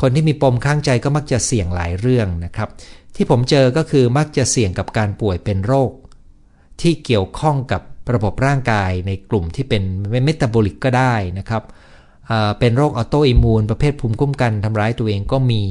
[0.00, 2.68] คนที่มีปมค้างใจก็มักจะเสี่ยงหลายเรื่องนะครับ
[3.16, 5.90] ที่ผมเจอก็คือมักจะเสี่ยงกับการป่วยเป็นโรค
[6.80, 7.82] ที่เกี่ยวข้องกับ
[8.14, 9.82] ระบบร่างกายในกลุ่มที่เป็น
[10.24, 11.62] เมตาบอลิกก็ได้นะครับ
[12.58, 15.62] เป็นโรค autoimmune ประเภทภูมิคุ้มกันทำร้ายตัวเองก็มี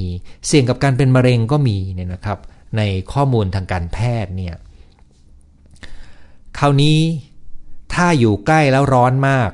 [0.47, 2.39] เสี่ยงกับการเป็นมะเร็งก็มีเนี่ยนะครับ
[2.77, 2.81] ใน
[3.13, 4.55] ข้อมูลทางการแพทย์เนี่ย
[6.57, 6.99] คราวนี้
[7.93, 9.49] ถ้าอยู่ใกล้แล้วร้อนมาก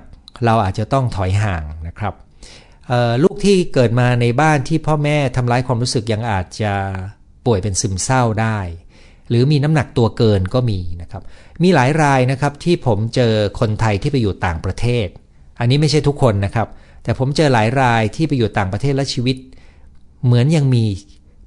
[0.46, 2.14] เราอาจจะต้องถอยห่างนะครับ
[3.24, 6.74] ลูกที่เกิดมาในบ้านที่พ่อแม่ทำร้ายความรู้สึกยังอาจจะ
[7.46, 8.60] ป่วยเป็นซึมเศร้าได้
[9.30, 11.24] หรือมีน้ำหนักตัวเกินก็มีนะครับ
[11.64, 15.08] มีหลายรายนะครับที่ผมเจอคนไทยที่ไปอยู่ต่างประเทศ
[15.60, 16.68] อันนี้ไม่ใช่ทุกคนนะครับ
[17.04, 19.38] แต่ผมเจอหลายรายที่ไปอยู่ต่างประเทศและชีวิต
[20.26, 20.84] เหมือนยังมี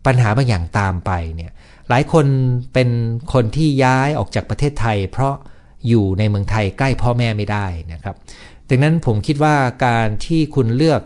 [0.07, 1.53] ปัญหาบางอย่างตามไปเนี่ย
[1.88, 2.27] หลายคน
[2.72, 2.88] เป็น
[3.33, 5.35] คนที่ย้ายออกจากประเทศไทย เพราะ
[5.88, 8.14] อยู่ในเมืองไทยใกล้พ่อแม่ไม่ได้นะครับ
[8.68, 11.03] ดังนั้นผมคิดว่าการที่คุณเลือก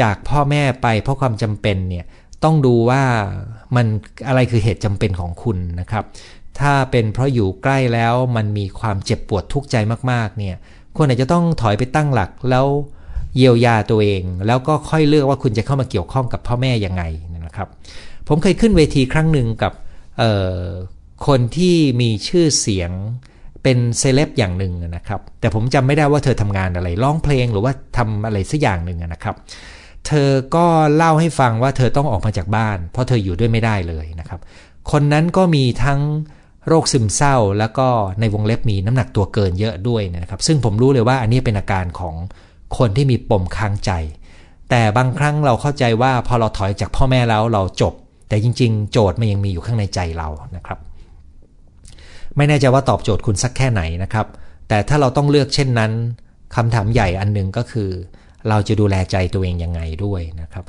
[0.00, 2.04] จากพ่อแม่ไปเพราะความจำเป็นเนี่ย
[2.44, 3.02] ต้องดูว่า
[3.76, 3.86] มัน
[4.28, 6.04] อะไรคือเหตุจำเป็นของคุณนะครับ
[6.60, 9.76] ถ้าเป็นเพราะอยู่ใกล้แล้วมันมีความเจ็บปวดทุกข์ใจ
[10.12, 10.56] มากๆเนี่ย
[10.96, 12.66] คุณอาจจะต้องถอยไปตั้งหลักแล้ว
[13.36, 17.02] เยียวยาตัวเอง แล้วก็ค่อยเลือกว่าคุณจะเข้ามาเกี่ยวข้องกับพ่อแม่ยังไง
[17.46, 17.68] นะครับ
[18.28, 19.72] ผมเคยขึ้นเวทีครั้งหนึ่งกับ
[21.26, 22.90] คนที่มีชื่อเสียง
[23.62, 29.36] เป็นเซเลบอย่างหนึ่งนะครับ แต่ผมจำไม่ได้ว่าเธอทำงานอะไรร้องเพลงหรือว่าทำอะไรสักอย่างหนึ่งนะครับ
[30.06, 34.40] เธอก็เล่าให้ฟังว่าเธอต้องออกมาจากบ้าน เพราะเธออยู่ด้วยไม่ได้เลยนะครับ
[34.90, 36.00] คนนั้นก็มีทั้ง
[36.68, 37.88] โรคซึมเศร้าแล้วก็
[38.20, 42.14] ในวงเล็บมีน้ำหนักตัวเกินเยอะด้วยนะครับ ซึ่งผมรู้เลยว่าอันนี้เป็นอาการของ
[42.78, 43.90] คนที่มีปมค้างใจ
[44.70, 47.94] แต่บางครั้งเราเข้าใจว่าพอเราถอยจากพ่อแม่แล้วเราจบ
[48.28, 50.78] แต่จริง ๆ โจทย์มันยังมีอยู่ข้างในใจเรานะครับ
[52.36, 54.26] ไม่แน่ใจว่าตอบโจทย์คุณสักแค่ไหนนะครับ
[54.68, 55.92] แต่ถ้าเราต้องเลือกเช่นนั้น
[56.56, 57.90] คำถามใหญ่อันหนึ่งก็คือ
[58.48, 60.64] เราจะดูแลใจตัวเองยังไงด้วยนะครับ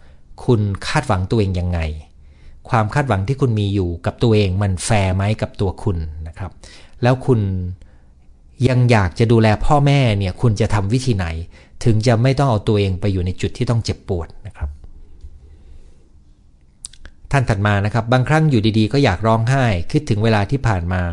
[0.46, 1.80] คุณคาดหวังตัวเองยังไง
[2.70, 6.52] ความคาดหวังที่คุณมีอยู่กับตัวเองมันแฟร์ไหมกับตัวคุณนะครับ
[7.04, 7.40] แล้วคุณ
[8.68, 11.26] ยังอยากจะดูแลพ่อแม่เนี่ยคุณจะทำวิธีไหน
[11.84, 14.70] ถึงจะไม่ต้องเอาตัวเองไปอยู่ในจุดที่ต้องเจ็บปวดนะครับ
[17.32, 21.04] ท่านถัดมานะครับ บางครั้งอยู่ดีๆ ก็อยากร้องไห้คิดถึงเวลาที่ผ่านมา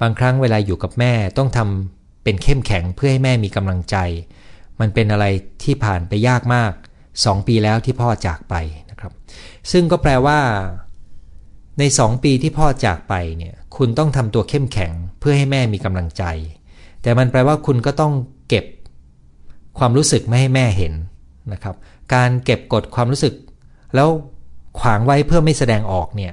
[0.00, 3.96] บางครั้งเวลาอยู่กับแม่ต้องทำเป็นเข้มแข็งเพื่อให้แม่มีกำลังใจ
[4.80, 5.26] มันเป็นอะไร
[5.64, 6.72] ที่ผ่านไปยากมาก
[7.10, 8.54] 2 ปีแล้วที่พ่อจากไป
[8.90, 9.12] นะครับ
[9.72, 10.38] ซึ่งก็แปลว่า
[11.78, 16.24] ใน 2 ปีที่พ่อจากไปเนี่ย คุณต้องทำตัวเข้มแข็งเพื่อให้แม่มีกำลังใจ
[17.02, 18.12] แต่มันแปลว่าคุณก็ต้อง
[18.48, 18.64] เก็บ
[19.78, 20.92] ความรู้สึกไม่ให้แม่เห็น
[21.52, 21.74] นะครับ
[22.14, 23.34] การเก็บกดความรู้สึก
[23.94, 24.08] แล้ว
[24.80, 26.32] ขวางไว้เพื่อไม่แสดงออกเนี่ย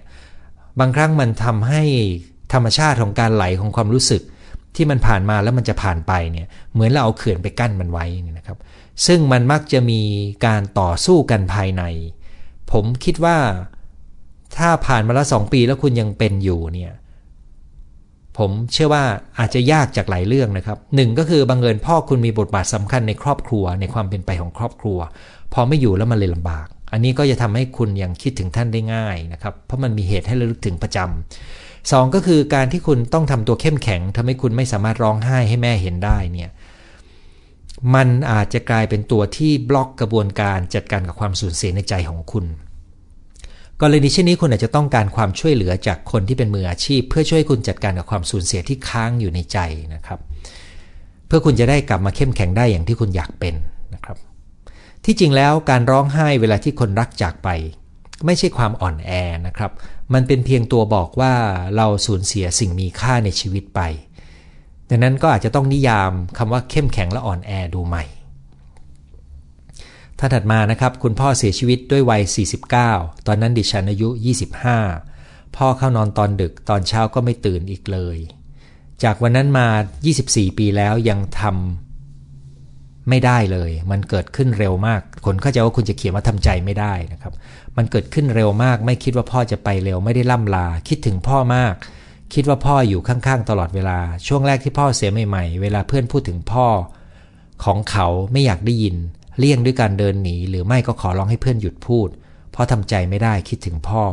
[0.79, 1.83] บางครั้งมันทำให้
[2.53, 4.21] ธรรมชาติของการไหลของความรู้สึก
[4.75, 8.05] ที่มันผ่านมาแล้วมันจะผ่านไปเนี่ยเหมือนเราเอาเขื่อนไปกั้นมันไว้
[8.37, 8.57] นะครับ
[9.07, 10.01] ซึ่งมันมักจะมี
[10.45, 11.83] การต่อสู้กันภายใน
[12.71, 13.37] ผมคิดว่า
[14.57, 16.93] ถ้าผ่านมาแล้วสองปีแล้วคุณยังเป็นอยู่เนี่ย
[18.37, 19.03] ผมเชื่อว่า
[19.39, 24.99] อาจจะยากจากหลายเรื่องนะครับหนึ่งก็คือบังเอิญพ่อคุณมีบทบาทสำคัญในครอบครัวในความเป็นไปของครอบครัว
[25.53, 36.49] พอไม่อยู่แล้วมันเลยลำบาก อันนี้ก็จะทำให้คุณยังคิดถึงท่านได้ง่ายนะครับ เพราะมันมีเหตุให้ระลึกถึงประจำ สองก็คือการที่คุณต้องทำตัวเข้มแข็งทำให้คุณไม่สามารถร้องไห้ให้แม่เห็นได้เนี่ย
[37.95, 42.45] มันอาจจะกลายเป็นตัวที่บล็อกกระบวนการจัดการกับความสูญเสียในใจของคุณ
[43.81, 49.57] กรณีเช่นนี้คุณอาจจะต้องการความช่วยเหลือจากคนที่เป็นมืออาชีพ เพื่อช่วยคุณจัดการกับความสูญเสียที่ค้างอยู่ในใจ
[49.93, 50.19] นะครับ
[51.27, 53.55] เพื่อคุณจะได้กลับมาเข้มแข็งได้อย่างที่คุณอยากเป็น
[53.93, 54.17] นะครับ
[55.05, 57.49] ที่จริงแล้วการร้องไห้เวลาที่คนรักจากไป
[58.25, 59.11] ไม่ใช่ความอ่อนแอ
[59.47, 59.71] นะครับ
[60.13, 61.33] มันเป็นเพียงตัวบอกว่า
[61.75, 63.81] เราสูญเสียสิ่งมีค่าในชีวิตไป
[64.89, 68.03] ดังนั้นก็อาจจะต้องนิยามคำว่าเข้มแข็งและอ่อนแอดูใหม่
[70.19, 72.21] ท่านถัดมานะครับ คุณพ่อเสียชีวิตด้วยวัย
[72.75, 74.09] 49 ตอนนั้นดิฉันอายุ
[74.83, 78.17] 25 พ่อเข้านอนตอนดึกตอนเช้าก็ไม่ตื่นอีกเลย
[79.03, 79.67] จากวันนั้นมา
[80.13, 81.92] 24 ปีแล้วยังทำ
[83.09, 87.33] ไม่ได้เลย มันเกิดขึ้นเร็วมาก คนเข้าใจว่าคุณจะเขียนว่าทำใจไม่ได้นะครับ
[87.77, 91.73] มันเกิดขึ้นเร็วมาก ไม่คิดว่าพ่อจะไปเร็วไม่ได้ล่ำลา คิดถึงพ่อมาก
[92.33, 96.67] คิดว่าพ่ออยู่ข้างๆตลอดเวลา ช่วงแรกที่พ่อเสียใหม่ๆ เวลาเพื่อนพูดถึงพ่อ
[97.63, 98.95] ของเขาไม่อยากได้ยิน
[99.39, 102.09] เลี่ยงด้วยการเดินหนี หรือไม่ก็ขอร้องให้เพื่อนหยุดพูด
[102.51, 104.03] เพราะทำใจไม่ได้คิดถึงพ่อ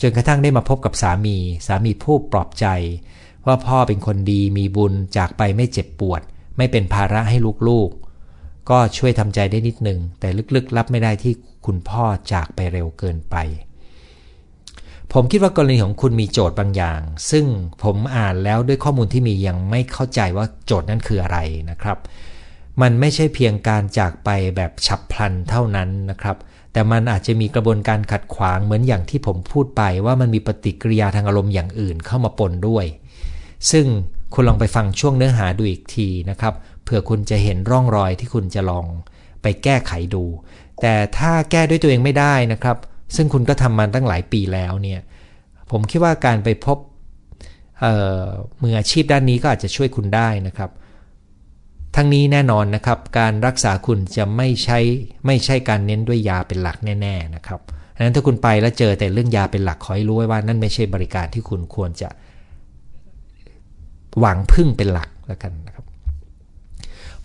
[0.00, 1.36] จนกระทั่งได้มาพบกับสามี
[1.66, 2.66] สามีพูดปลอบใจ
[3.46, 6.20] ว่าพ่อเป็นคนดีมีบุญจากไปไม่เจ็บปวด
[6.56, 7.36] ไม่เป็นภาระให้
[7.68, 8.05] ลูกๆ
[8.70, 11.32] ก็ช่วยทำใจได้นิดนึงแต่ลึกๆ รับไม่ได้ที่
[11.66, 13.36] คุณพ่อจากไปเร็วเกินไป
[15.12, 17.00] ผมคิดว่ากรณีของคุณมีโจทย์บางอย่าง
[17.30, 17.44] ซึ่ง
[17.82, 21.38] ผมอ่านแล้วด้วยข้อมูลที่มียังไม่เข้าใจว่าโจทย์นั้นคืออะไร
[21.70, 21.98] นะครับ
[22.82, 26.36] มันไม่ใช่เพียงการจากไปแบบฉับพลันเท่านั้นนะครับ
[26.72, 32.84] แต่มันอาจจะมีกระบวนการขัดขวางเหมือนอย่างที่ผมพูดไปว่ามันมีปฏิกิริยาทางอารมณ์อย่างอื่นเข้ามาปนด้วย
[33.70, 33.86] ซึ่ง
[34.34, 36.54] คุณลองไปฟังช่วงเนื้อหาดูอีกทีนะครับ
[36.86, 38.86] เผื่อคุณจะเห็นร่องรอยที่คุณจะลอง
[39.42, 40.24] ไปแก้ไขดู
[40.80, 42.76] แต่ถ้าแก้ด้วยตัวเองไม่ได้นะครับ
[43.16, 45.00] ซึ่งคุณก็ทำมาตั้งหลายปีแล้วเนี่ย
[45.70, 46.78] ผมคิดว่าการไปพบ
[48.62, 50.70] มืออาชีพด้านนี้ก็อาจจะช่วยคุณได้นะครับ
[51.96, 54.78] ทั้งนี้แน่นอนนะครับ การรักษาคุณจะไม่ใช่
[55.26, 57.60] ไม่ใช่การเน้นด้วยยาเป็นหลักแน่ ๆนะครับ
[57.94, 62.08] ดังนั้นถ้าคุณไปแล้วเจอแต่เรื่องยาเป็นหลักขอให้รู้ไว้ว่านั่นไม่ใช่บริการที่คุณควรจะ
[64.20, 65.75] หวังพึ่งเป็นหลักแล้วกันนะครับ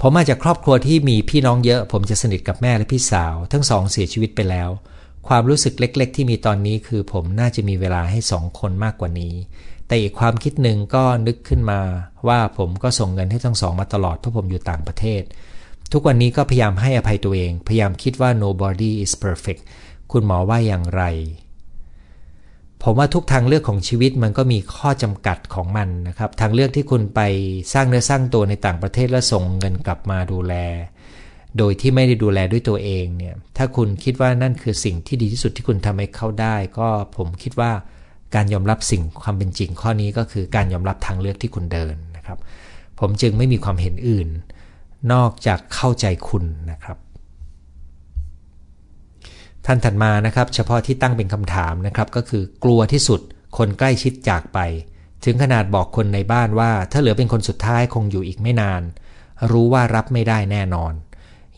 [0.03, 4.69] ผมมาจากครอบครัวที่มีพี่น้องเยอะ ผมจะสนิทกับแม่และพี่สาว ทั้งสองเสียชีวิตไปแล้ว
[5.27, 9.33] ความรู้สึกเล็ก ๆ ที่มีตอนนี้คือผมน่าจะมีเวลาให้สองคนมากกว่านี้
[9.87, 11.81] แต่อีกความคิดหนึ่งก็นึกขึ้นมา
[12.27, 15.21] ว่าผมก็ส่งเงินให้ทั้งสองมาตลอดเพราะผมอยู่ต่างประเทศ
[15.91, 19.61] ทุกวันนี้ก็พยายามให้อภัยตัวเอง พยายามคิดว่า nobody is perfect
[20.11, 21.03] คุณหมอว่าอย่างไร
[22.83, 27.21] ผมว่าทุกทางเลือกของชีวิตมันก็มีข้อจำกัดของมันนะครับ ทางเลือกที่คุณไป
[27.73, 30.53] สร้างเนื้อสร้างตัวในต่างประเทศแล้วส่งเงินกลับมาดูแล
[31.57, 37.71] โดยที่ไม่ได้ดูแลด้วยตัวเองเนี่ย ถ้าคุณคิดว่านั่นคือสิ่งที่ดีที่สุดที่คุณทำให้เขาได้ ก็ผมคิดว่า
[38.35, 42.37] การยอมรับสิ่งความเป็นจริงข้อนี้ก็คือการยอมรับทางเลือกที่คุณเดินนะครับ
[42.99, 44.29] ผมจึงไม่มีความเห็นอื่น
[45.13, 46.97] นอกจากเข้าใจคุณนะครับ
[49.65, 53.21] ท่านถัดมานะครับ เฉพาะที่ตั้งเป็นคำถามนะครับ ก็คือกลัวที่สุด
[53.57, 54.59] คนใกล้ชิดจากไป
[55.25, 58.81] ถึงขนาดบอกคนในบ้านว่า ถ้าเหลือเป็นคนสุดท้ายคงอยู่อีกไม่นาน
[59.51, 60.93] รู้ว่ารับไม่ได้แน่นอน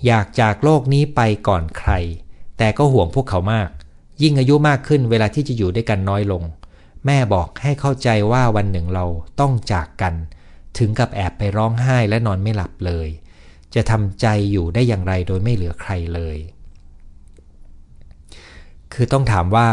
[0.05, 1.91] อยากจากโลกนี้ไปก่อนใคร
[2.57, 3.69] แต่ก็ห่วงพวกเขามาก
[4.21, 6.43] ยิ่งอายุมากขึ้นเวลาที่จะอยู่ด้วยกันน้อยลง
[7.05, 9.05] แม่บอกให้เข้าใจว่าวันหนึ่งเรา
[9.39, 10.13] ต้องจากกัน
[10.77, 13.07] ถึงกับแอบไปร้องไห้และนอนไม่หลับเลย
[13.75, 16.37] จะทำใจอยู่ได้อย่างไรโดยไม่เหลือใครเลย
[18.93, 19.69] คือต้องถามว่า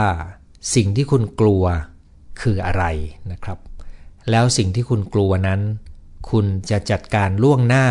[0.74, 1.64] สิ่งที่คุณกลัว
[2.40, 2.84] คืออะไร
[3.32, 3.58] นะครับ
[4.30, 5.60] แล้วสิ่งที่คุณกลัวนั้น
[6.30, 7.86] คุณจะจัดการล่วงหน้า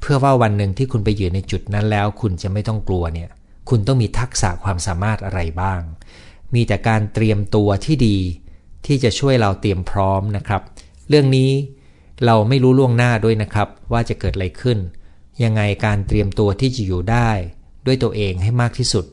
[0.00, 3.30] เพื่อว่าวันหนึ่งที่คุณไปอยู่ในจุดนั้นแล้ว คุณจะไม่ต้องกลัวเนี่ย
[3.68, 5.80] คุณต้องมีทักษะความสามารถอะไรบ้าง
[6.54, 8.18] มีแต่การเตรียมตัวที่ดี
[8.86, 10.62] ที่จะช่วยเราเตรียมพร้อมนะครับ
[11.08, 11.50] เรื่องนี้
[12.24, 14.78] เราไม่รู้ล่วงหน้าด้วยนะครับ ว่าจะเกิดอะไรขึ้น
[15.42, 17.30] ยังไงการเตรียมตัวที่จะอยู่ได้
[17.86, 19.04] ด้วยตัวเองให้มากที่สุด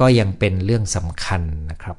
[0.00, 1.96] ก็ยังเป็นเรื่องสำคัญนะครับ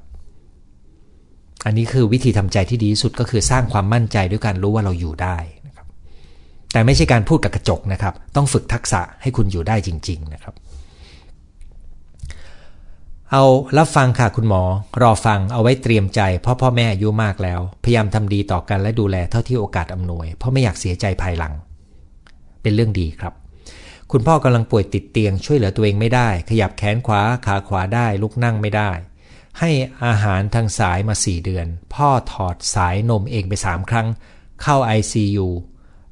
[1.65, 5.87] อันนี้คือวิธีทำใจที่ดีที่สุดก็คือสร้างความมั่นใจด้วยการรู้ว่าเราอยู่ได้นะครับ
[6.71, 10.55] แต่ไม่ใช่การพูดกับกระจกนะครับ ต้องฝึกทักษะให้คุณอยู่ได้จริง ๆ นะครับ
[13.31, 13.43] เอา
[13.77, 14.61] รับฟังค่ะคุณหมอ
[15.01, 21.53] รอฟังเอาไว้เตรียมใจเพราะพ่อแม่อายุมากแล้ว พยายามทำดีต่อกันและดูแลเท่าที่โอกาสอำนวย เพราะไม่อยากเสียใจภายหลัง
[22.61, 23.33] เป็นเรื่องดีครับ
[24.17, 28.91] คุณพ่อกำลังป่วยติดเตียง ช่วยเหลือตัวเองไม่ได้ ขยับแขนขวาขาขวาได้ลุกนั่งไม่ได้
[29.59, 29.71] ให้
[30.05, 34.07] อาหารทางสายมา4เดือน พ่อถอดสายนมเองไป3ครั้ง
[34.61, 35.47] เข้า ICU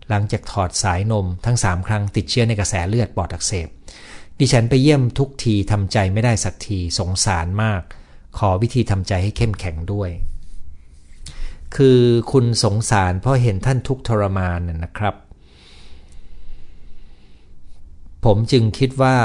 [0.10, 3.68] หลังจากถอดสายนมทั้ง3ครั้งติดเชื้อในกระแสเลือดปอดอักเสบ
[4.40, 7.82] ดิฉันไปเยี่ยมทุกทีทำใจไม่ได้สักทีสงสารมาก
[8.38, 10.10] ขอวิธีทำใจให้เข้มแข็งด้วย
[11.76, 15.16] คือคุณสงสารเพราะเห็นท่านทุกทรมานนะครับ
[18.26, 19.18] ผมจึงคิดว่า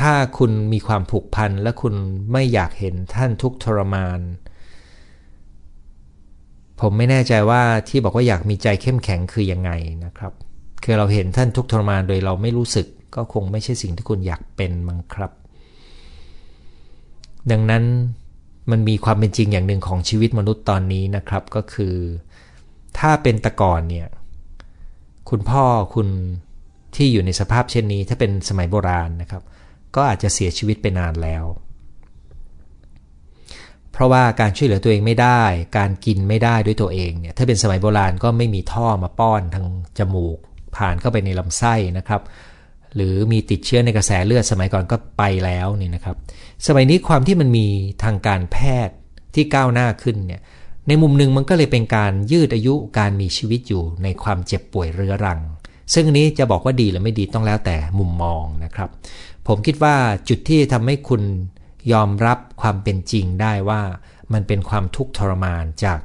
[0.00, 1.94] ถ้าคุณมีความผูกพันและคุณ
[2.32, 4.20] ไม่อยากเห็นท่านทุกทรมาน
[6.80, 9.70] ผมไม่แน่ใจว่าที่บอกว่าอยากมีใจเข้มแข็งคือยังไง
[10.04, 10.32] นะครับ
[10.82, 15.32] คือเราเห็นท่านทุกทรมานโดยเราไม่รู้สึกก็คงไม่ใช่สิ่งที่คุณอยากเป็นมั้งครับ
[17.50, 17.84] ดังนั้น
[18.70, 21.94] มันมีความเป็นจริงอย่างหนึ่งของชีวิตมนุษย์ตอนนี้นะครับ ก็คือ
[22.98, 24.08] ถ้าเป็นตะก่อนเนี่ย
[25.30, 26.08] คุณพ่อคุณ
[26.96, 29.42] ที่อยู่ในสภาพเช่นนี้ ถ้าเป็นสมัยโบราณนะครับ
[29.96, 31.44] ก็อาจจะเสียชีวิตไปนานแล้ว
[33.92, 35.42] เพราะว่าการช่วยเหลือตัวเองไม่ได้
[35.78, 39.66] การกินไม่ได้ด้วยตัวเองเนี่ยถ้าเป็นสมัยโบราณก็ไม่มีท่อมาป้อนทาง
[39.98, 40.38] จมูก
[40.76, 42.22] ผ่านเข้าไปในลำไส้นะครับ
[42.94, 46.16] หรือมีติดเชื้อในกระแสเลือดสมัยก่อนก็ไปแล้วนี่นะครับ
[46.66, 47.66] สมัยนี้ความที่มันมี
[48.04, 48.96] ทางการแพทย์
[49.34, 50.40] ที่ก้าวหน้าขึ้นเนี่ย
[50.88, 55.40] ในมุมหนึ่งมันก็เลยเป็นการยืดอายุการมีชีวิตอยู่ในความเจ็บป่วยเรื้อรัง
[55.92, 58.90] ซึ่งนี้จะบอกว่าดีหรือไม่ดีต้องแล้วแต่มุมมองนะครับ
[59.48, 59.96] ผมคิดว่า
[60.28, 61.22] จุดที่ทำให้คุณ
[61.92, 63.80] ยอมรับความเป็นจริงได้ว่า
[64.32, 66.00] มันเป็นความทุกข์ทรมานจาก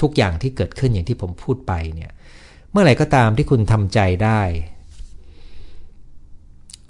[0.00, 2.12] ทุกอย่างที่เกิดขึ้นอย่างที่ผมพูดไปเนี่ย
[2.70, 4.40] เมื่อไหร่ก็ตามที่คุณทำใจได้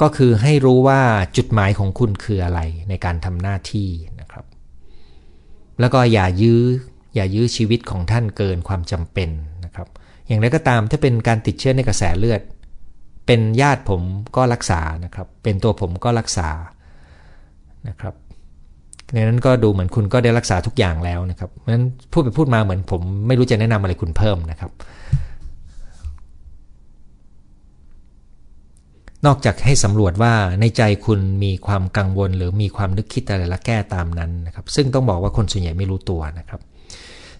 [0.01, 1.01] ก็คือให้รู้ว่า
[1.37, 3.89] จุดหมายของคุณคืออะไรในการทำหน้าที่
[4.21, 4.45] นะครับ
[5.81, 6.63] แล้วก็อย่ายื้อ
[7.15, 9.31] อย่ายื้อชีวิตของท่านเกินความจำเป็น
[10.27, 12.41] อย่างไรก็ตามถ้าเป็นการติดเชื้อในกระแสเลือด
[13.27, 14.03] เป็นญาติผม
[14.37, 16.49] ก็รักษานะครับ เป็นตัวผมก็รักษา
[17.89, 18.15] นะครับ
[19.13, 24.71] ในนั้นก็ดูเหมือนคุณก็ได้รักษาทุกอย่างแล้วนะครับเพราะฉะนั้นพูดไปพูดมาเหมือนผมไม่รู้จะแนะนำอะไรคุณเพิ่มนะครับ
[29.27, 36.61] นอกจากให้สำรวจว่าในใจคุณมีความกังวล หรือมีความนึกคิดอะไรละแก้ตามนั้นนะครับ ซึ่งต้องบอกว่าคนส่วนใหญ่ไม่รู้ตัวนะครับ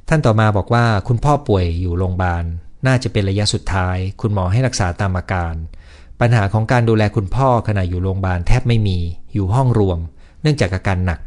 [0.09, 2.45] ท่านต่อมาบอกว่าคุณพ่อป่วยอยู่โรงพยาบาล
[2.87, 5.55] น่าจะเป็นระยะสุดท้าย คุณหมอให้รักษาตามอาการ
[6.21, 8.99] ปัญหาของการดูแลคุณพ่อขณะอยู่โรงพยาบาลแทบไม่มี
[9.35, 9.99] อยู่ห้องรวม
[10.43, 11.21] เนื่องจากอาการหนัก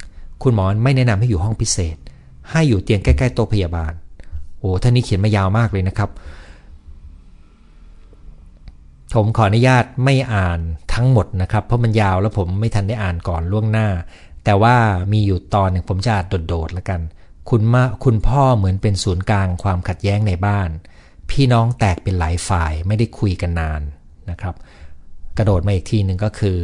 [0.43, 1.97] คุณหมอไม่แนะนำให้อยู่ห้องพิเศษ
[2.51, 3.93] ให้อยู่เตียงใกล้ๆโต๊ะพยาบาล
[4.59, 6.09] โอ้ท่านนี้เขียนมายาวมากเลยนะครับ
[9.13, 10.59] ผมขออนุญาตไม่อ่าน
[10.93, 13.87] ทั้งหมดนะครับ เพราะมันยาวแล้วผมไม่ทันได้อ่านก่อนล่วงหน้า
[14.43, 14.75] แต่ว่า
[15.11, 17.01] มีอยู่ตอนหนึ่งผมจะอ่านโดดๆแล้วกัน
[17.49, 20.69] คุณมาคุณพ่อเหมือนเป็นศูนย์กลางความขัดแย้งในบ้าน
[21.31, 23.81] พี่น้องแตกเป็นหลายฝ่ายไม่ได้คุยกันนาน
[24.31, 24.55] นะครับ
[25.37, 26.57] กระโดดมาอีกทีหนึ่งก็คือ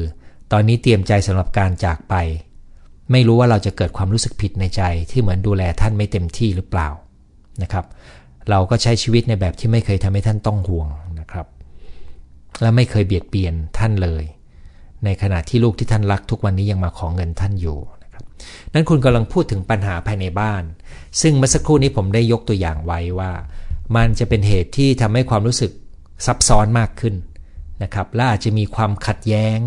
[0.51, 2.15] ตอนนี้เตรียมใจสำหรับการจากไป
[3.11, 6.89] ไม่รู้ว่าเราจะเกิดความรู้สึกผิดในใจที่เหมือนดูแลท่านไม่เต็มที่หรือเปล่า
[7.61, 7.85] นะครับ
[8.49, 10.87] เราก็ใช้ชีวิตในแบบที่ไม่เคยทำให้ท่านต้องห่วง
[11.19, 11.47] นะครับ
[12.61, 14.23] และไม่เคยเบียดเบียนท่านเลย
[15.05, 18.23] ในขณะที่ลูกที่ท่านรักทุกวันนี้ยังมาขอเงินท่านอยู่นะครับ
[18.73, 20.63] นั้นคุณกำลังพูดถึงปัญหาภายในบ้าน
[21.21, 23.31] ซึ่งเมื่อสักครู่นี้ผมได้ยกตัวอย่างไว้ว่า
[23.95, 25.71] มันจะเป็นเหตุที่ทำให้ความรู้สึก
[26.25, 27.15] ซับซ้อนมากขึ้น
[27.83, 29.59] นะครับและอาจจะมีความขัดแย้ง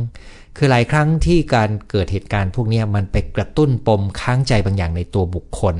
[0.56, 5.76] คือหลายครั้งที่การเกิดเหตุการณ์พวกนี้มันไปกระตุ้นปมค้างใจบางอย่างในตัวบุคคล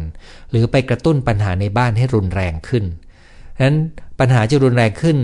[0.50, 2.84] หรือไปกระตุ้นปัญหาในบ้านให้รุนแรงขึ้น
[3.64, 3.78] นั้น
[4.20, 5.18] ปัญหาจะรุนแรงขึ้น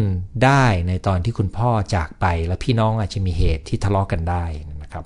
[0.44, 4.44] ได้ในตอนที่คุณพ่อจากไป และพี่น้องอาจจะมีเหตุที่ทะเลาะกกันได้
[4.83, 5.04] นะครับ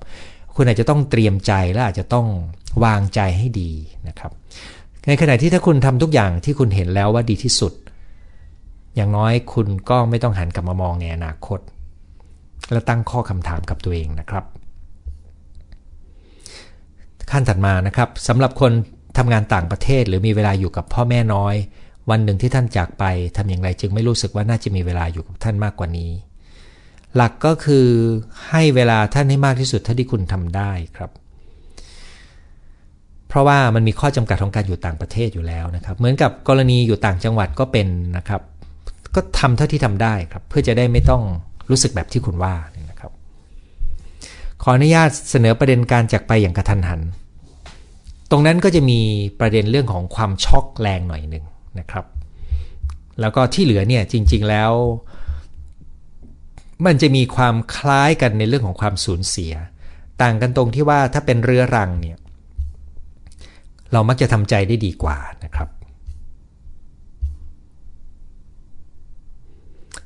[0.55, 2.27] คุณอาจจะต้องเตรียมใจและอาจจะต้อง
[2.85, 3.73] วางใจให้ดี
[4.09, 4.33] นะครับ
[5.07, 7.73] ในขณะที่ถ้าคุณทำทุกอย่างที่คุณเห็นแล้วว่าดีที่สุด
[8.97, 11.61] อย่างน้อยคุณก็ไม่ต้องหันกลับมามองในอนาคต
[12.73, 14.45] และตั้งข้อคำถามกับตัวเองนะครับ
[17.31, 18.73] ขั้นถัดมานะครับสำหรับคน
[19.19, 21.55] ทำงานต่างประเทศ หรือมีเวลาอยู่กับพ่อแม่น้อย
[22.11, 23.05] วันหนึ่งที่ท่านจากไป
[23.37, 26.11] ทำอย่างไรจึงไม่รู้สึกว่าน่าจะมีเวลาอยู่กับท่านมากกว่านี้
[27.17, 27.87] หลักก็คือ
[28.49, 31.11] ให้เวลาท่านให้มากที่สุดเท่าที่คุณทำได้ครับ
[33.29, 38.41] เพราะว่ามันมีข้อจำกัดของการอยู่ต่างประเทศอยู่แล้วนะครับ เหมือนกับกรณีอยู่ต่างจังหวัดก็เป็นนะครับ
[39.15, 41.23] ก็ทำเท่าที่ทำได้ครับ เพื่อจะได้ไม่ต้อง
[41.71, 42.55] รู้สึกแบบที่คุณว่า
[42.91, 43.13] นะครับ
[44.63, 47.01] ขออนุญาตเสนอประเด็นการจากไปอย่างกระทันหัน
[48.31, 49.01] ตรงนั้นก็จะมี
[49.41, 51.45] ประเด็นเรื่องของความช็อกแรงหน่อยหนึ่ง
[51.79, 52.05] นะครับ
[53.21, 54.73] แล้วก็ที่เหลือเนี่ยจริง ๆแล้ว
[56.87, 59.53] มันจะมีความคล้ายกันในเรื่องของความสูญเสีย
[60.23, 62.19] ต่างกันตรงที่ว่าถ้าเป็นเรือรังเนี่ย
[63.93, 65.69] เรามักจะทำใจได้ดีกว่านะครับ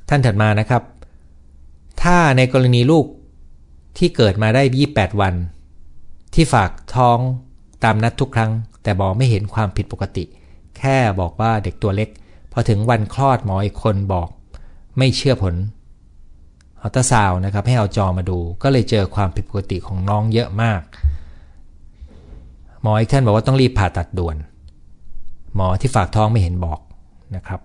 [0.09, 0.83] ท่านถัดมานะครับ
[2.01, 3.05] ถ้าในกรณีลูก
[3.97, 5.33] ที่เกิดมาได้ 28 วัน
[6.33, 7.17] ที่ฝากท้อง
[7.83, 8.51] ตามนัดทุกครั้ง
[8.83, 10.23] แต่บอกไม่เห็นความผิดปกติ
[10.77, 12.09] แค่บอกว่าเด็กตัวเล็ก
[12.51, 14.29] พอถึงวันคลอดหมออีกคนบอก
[14.97, 15.55] ไม่เชื่อผล
[16.81, 20.81] อัลตราซาวนะครับ ให้เอาจอมาดู ก็เลยเจอความผิดปกติของน้องเยอะมาก
[22.81, 24.35] หมออีกท่านบอกว่าต้องรีบผ่าตัดด่วน
[25.55, 26.79] หมอที่ฝากท้องไม่เห็นบอก
[27.35, 27.59] นะครับ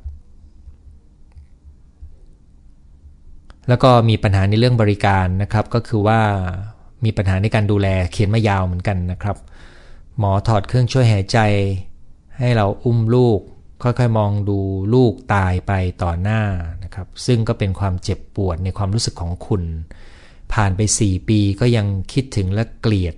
[3.69, 6.21] แล้วก็มีปัญหาในเรื่องบริการนะครับ ก็คือว่า
[7.05, 9.37] มีปัญหาในการดูแลเขียนมายาวเหมือนกันนะครับ
[10.19, 11.39] หมอถอดเครื่องช่วยหายใจ
[12.39, 13.41] ให้เราอุ้มลูก
[13.83, 14.59] ค่อยๆมองดู
[14.95, 15.73] ลูกตายไป
[16.03, 16.43] ต่อหน้า
[16.85, 19.63] นะครับ ซึ่งก็เป็นความเจ็บปวดในความรู้สึกของคุณ
[20.53, 23.15] ผ่านไป 4 ปีก็ยังคิดถึงและเกลียด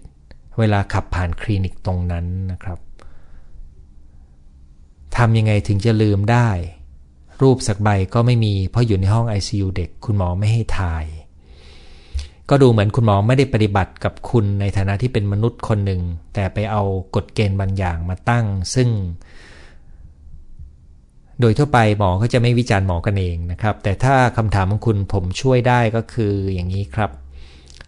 [0.59, 2.79] เวลาขับผ่านคลินิกตรงนั้นนะครับ
[5.17, 6.49] ทำยังไงถึงจะลืมได้
[7.43, 11.05] รูปสักใบก็ไม่มี เพราะอยู่ในห้อง ICU เด็ก คุณหมอไม่ให้ถ่าย
[12.51, 16.03] ก็ดูเหมือนคุณหมอไม่ได้ปฏิบัติกับคุณในฐานะที่เป็นมนุษย์คนหนึ่ง
[16.35, 16.83] แต่ไปเอา
[17.15, 18.89] กฎเกณฑ์บางอย่างมาตั้ง ซึ่ง
[21.41, 27.11] โดยทั่วไปหมอก็จะไม่วิจารณ์หมอกันเองนะครับ แต่ถ้าคำถามของคุณผมช่วยได้ก็คืออย่างนี้ครับ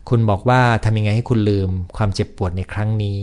[0.08, 3.18] คุณบอกว่าทำยังไงให้คุณลืมความเจ็บปวดในครั้งนี้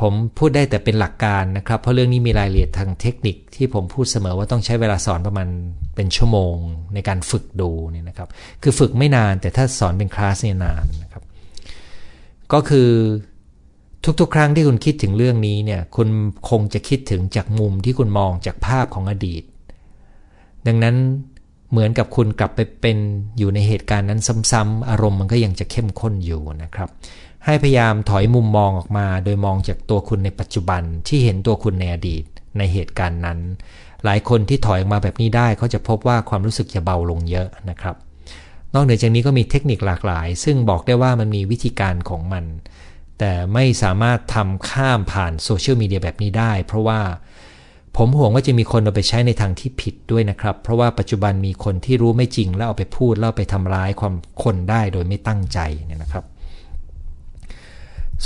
[0.00, 5.48] ผมพูดได้แต่เป็นหลักการนะครับ เพราะเรื่องนี้มีรายละเอียดทางเทคนิคที่ผมพูดเสมอว่าต้องใช้เวลาสอนประมาณ
[5.94, 6.54] เป็นชั่วโมง
[6.94, 8.28] ในการฝึกดูเนี่ยนะครับ
[8.62, 11.22] คือฝึกไม่นานแต่ถ้าสอนเป็นคลาสเนี่ยนานนะครับ
[12.52, 12.88] ก็คือ
[14.20, 16.08] ทุกๆ ครั้งที่คุณคิดถึงเรื่องนี้เนี่ย คุณ
[16.50, 19.42] คงจะคิดถึงจากมุมที่คุณมองจากภาพของอดีต
[20.66, 20.96] ดังนั้น
[21.70, 22.98] เหมือนกับคุณกลับไปเป็น
[23.38, 24.20] อยู่ในเหตุการณ์นั้น
[24.52, 26.88] ซ้ำๆอารมณ์มันก็ยังจะเข้มข้นอยู่นะครับ
[27.44, 32.24] ให้พยายามถอยมุมมองออกมา โดยมองจากตัวคุณในปัจจุบันที่เห็นตัวคุณในอดีต
[32.58, 33.38] ในเหตุการณ์นั้น
[34.04, 37.96] หลายคนที่ถอยออกมาแบบนี้ได้เขาจะพบว่าความรู้สึกจะเบาลงเยอะนะครับ
[38.74, 42.44] นอกเหนือจากนี้ก็มีเทคนิคหลากหลาย ซึ่งบอกได้ว่ามันมีวิธีการของมัน
[43.18, 47.00] แต่ไม่สามารถทำข้ามผ่านโซเชียลมีเดียแบบนี้ได้ เพราะว่า
[47.96, 56.24] ผมห่วงว่าจะมีคนเอาไปใช้ในทางที่ผิดด้วยนะครับ เพราะว่าปัจจุบันมีคนที่รู้ไม่จริงแล้วเอาไปพูดแล้วไปทำร้ายความคนได้โดยไม่ตั้งใจเนี่ยนะครับ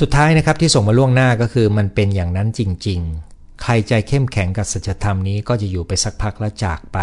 [0.00, 6.98] สุดท้ายนะครับที่ส่งมาล่วงหน้าก็คือมันเป็นอย่างนั้นจริง ๆ ใครใจเข้มแข็งกับสัจธรรมนี้ก็จะอยู่ไปสักพักแล้วจากไป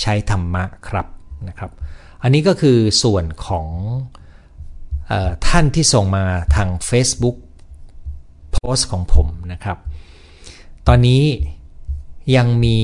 [0.00, 1.06] ใช้ธรรมะครับ
[1.48, 1.70] นะครับ
[2.22, 3.68] อันนี้ก็คือส่วนของ
[5.10, 7.36] ออท่านที่ส่งมาทาง Facebook
[8.52, 9.78] โพสต์ของผมนะครับ
[10.88, 11.22] ตอนนี้
[12.36, 12.78] ยังมี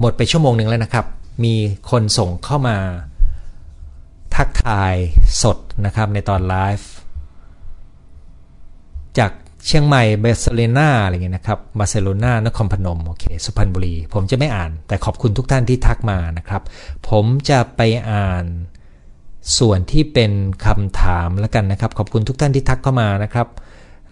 [0.00, 1.06] หมดไปชั่วโมงหนึ่งแล้วนะครับ
[1.44, 1.54] มี
[1.90, 2.76] คนส่งเข้ามา
[4.34, 4.94] ทักทาย
[5.42, 6.90] สดนะครับในตอนไลฟ์
[9.18, 9.30] จาก
[9.66, 16.62] เชียงใหม่เบสเลนาอะไรเงี้ยนะครับบาร์เซโลนานครพนมโอเคสุพรรณบุรี ผมจะไม่อ่าน แต่ขอบคุณทุกท่านที่ทักมานะครับ
[17.08, 18.44] ผมจะไปอ่าน
[19.58, 20.32] ส่วนที่เป็น
[20.66, 23.48] คำถามแล้วกันนะครับ ขอบคุณทุกท่านที่ทักเข้ามานะครับ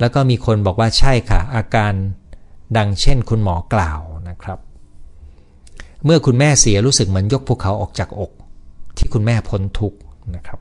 [0.00, 1.92] แล้วก็มีคนบอกว่าใช่ค่ะ อาการ
[2.76, 4.58] ดังเช่นคุณหมอกล่าวนะครับ
[6.04, 8.32] เมื่อคุณแม่เสียรู้สึกเหมือนยกภูเขาออกจากอก
[8.98, 9.94] ที่คุณแม่พ้นทุก
[10.36, 10.58] นะครับ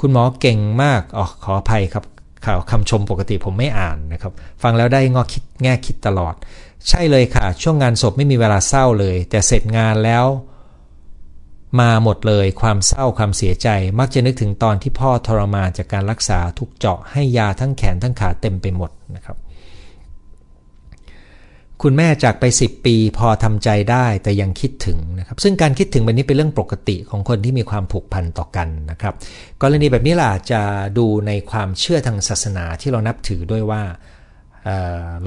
[0.00, 2.04] คุณหมอเก่งมากอ๋อขออภัยครับ
[2.46, 4.32] ข่าวคำชมปกติผมไม่อ่านนะครับ
[4.62, 6.34] ฟังแล้วได้งอคิดแง่คิดตลอด
[6.88, 10.26] ใช่เลยค่ะ ช่วงงานศพไม่มีเวลาเศร้าเลย แต่เสร็จงานแล้ว
[11.80, 13.68] มาหมดเลยความเศร้าความเสียใจ
[13.98, 19.36] มักจะนึกถึงตอนที่พ่อทรมานจากการรักษาทุกเจาะให้ยาทั้งแขนทั้งขาเต็มไปหมดนะครับ
[21.82, 29.14] คุณแม่จากไป 10 ปีพอทำใจได้แต่ยังคิดถึงนะครับ ซึ่งการคิดถึงแบบนี้เป็นเรื่องปกติของคนที่มีความผูกพันต่อกันนะครับ
[29.62, 30.62] กรณีแบบนี้ล่ะจะ
[30.98, 33.82] ดูในความเชื่อทางศาสนาที่เรานับถือด้วยว่า
[34.64, 34.68] เ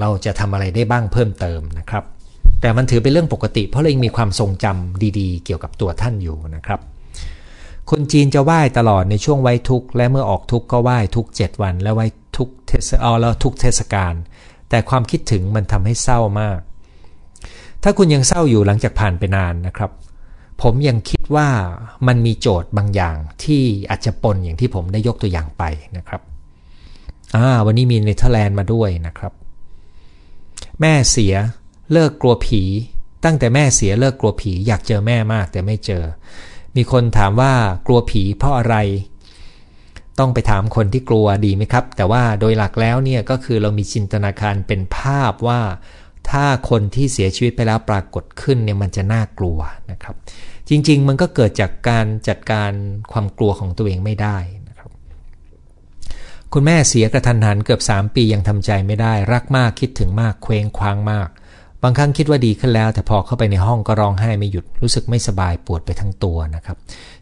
[0.00, 2.04] เราจะทำอะไรได้บ้างเพิ่มเติมนะครับ
[2.60, 6.80] แต่มันถือเป็นเรื่องปกติ เพราะเรายังมีความทรงจำดีๆ เกี่ยวกับตัวท่านอยู่นะครับ
[7.90, 14.14] คนจีนจะไหว้ตลอดในช่วงไว้ทุกข์และเมื่อออกทุกข์ก็ไหว้ทุก 7 วัน และไหว้ทุกเทศเอาแล้วทุกเทศกาล
[14.72, 16.58] แต่ความคิดถึงมันทำให้เศร้ามาก
[17.82, 19.90] ถ้าคุณยังเศร้าอยู่หลังจากผ่านไปนานนะครับ
[20.62, 21.48] ผมยังคิดว่า
[22.06, 25.64] มันมีโจทย์บางอย่างที่อาจจะปนอย่างที่ผมได้ยกตัวอย่างไป
[25.96, 26.20] นะครับ
[27.36, 29.32] อ่าวันนี้มีเนเธอร์แลนด์มาด้วยนะครับ
[30.80, 31.34] แม่เสีย
[31.92, 32.62] เลิกกลัวผี
[33.24, 36.02] ตั้งแต่แม่เสียเลิกกลัวผี อยากเจอแม่มากแต่ไม่เจอ
[36.76, 37.52] มีคนถามว่า
[37.86, 38.76] กลัวผีเพราะอะไร
[40.18, 45.60] ต้องไปถามคนที่กลัวดีไหมครับ แต่ว่าโดยหลักแล้วเนี่ยก็คือเรามีจินตนาการเป็นภาพว่า
[46.30, 49.58] ถ้าคนที่เสียชีวิตไปแล้วปรากฏขึ้นเนี่ยมันจะน่ากลัว
[49.90, 50.14] นะครับ
[50.68, 52.72] จริง ๆ มันก็เกิดจากการจัดการ
[53.12, 54.38] ความกลัวของตัวเองไม่ได้
[54.68, 54.90] นะครับ
[56.52, 61.28] คุณแม่เสียกระทันหันเกือบ 3 ปียังทำใจไม่ได้ รักมากคิดถึงมากเคว้งคว้างมาก
[61.84, 66.76] บางครั้งคิดว่าดีขึ้นแล้ว แต่พอเข้าไปในห้องก็ร้องไห้ไม่หยุดรู้สึกไม่สบายปวดไปทั้งตัวนะครับ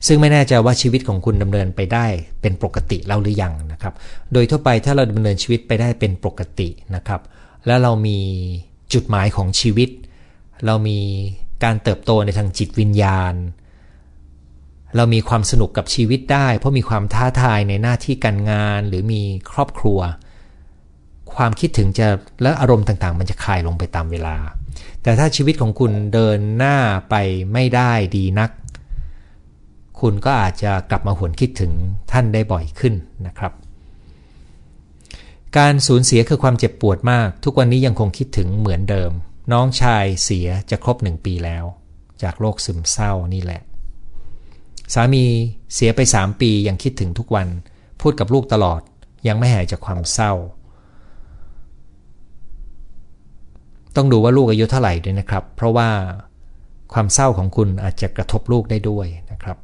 [0.07, 2.07] ซึ่งไม่แน่ใจว่าชีวิตของคุณดำเนินไปได้
[2.43, 3.95] เป็นปกติแล้วหรือยังนะครับ
[4.33, 7.21] โดยทั่วไปถ้าเราดำเนินชีวิตไปได้เป็นปกตินะครับ
[7.67, 8.19] แล้วเรามี
[8.93, 9.89] จุดหมายของชีวิต
[10.67, 10.99] เรามี
[11.65, 13.35] การเติบโตในทางจิตวิญญาณ
[14.97, 20.01] เรามีความสนุกกับชีวิตได้ เพราะมีความท้าทายในหน้าที่การงานหรือมีครอบครัว
[21.37, 22.09] ความคิดถึงจะ
[22.43, 24.37] และอารมณ์ต่างๆ มันจะคลายลงไปตามเวลา
[25.03, 26.77] แต่ถ้าชีวิตของคุณเดินหน้า
[27.11, 27.15] ไป
[27.53, 28.51] ไม่ได้ดีนัก
[30.01, 31.73] คุณก็อาจจะกลับมาหวนคิดถึง
[32.13, 32.95] ท่านได้บ่อยขึ้น
[33.27, 33.53] นะครับ
[35.59, 39.11] การสูญเสียคือความเจ็บปวดมาก ทุกวันนี้ยังคงคิดถึงเหมือนเดิม
[39.53, 41.65] น้องชายเสียจะครบหนึ่งปีแล้ว
[42.23, 43.61] จากโรคซึมเศร้านี่แหละ
[44.95, 45.25] สามี
[45.75, 47.49] เสียไปสามปียังคิดถึงทุกวัน
[48.01, 48.81] พูดกับลูกตลอด
[49.29, 50.33] ยังไม่หายจากความเศร้า
[53.97, 55.89] ต้องดูว่าลูกอายุเท่าไหร่ด้วยนะครับ เพราะว่า
[56.93, 59.57] ความเศร้าของคุณอาจจะกระทบลูกได้ด้วยนะครับ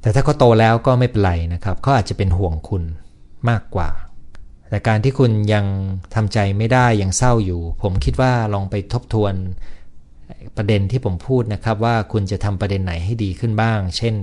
[0.00, 2.82] แต่ถ้าเขาโตแล้วก็ไม่เป็นไรนะครับเขาอาจจะเป็นห่วงคุณ
[3.50, 3.90] มากกว่า
[4.70, 5.66] แต่การที่คุณยัง
[6.14, 9.34] ทำใจไม่ได้ยังเศร้าอยู่ ผมคิดว่าลองไปทบทวน
[10.56, 14.14] ประเด็นที่ผมพูดนะครับว่าคุณจะทำประเด็นไหนให้ดีขึ้นบ้าง เช่น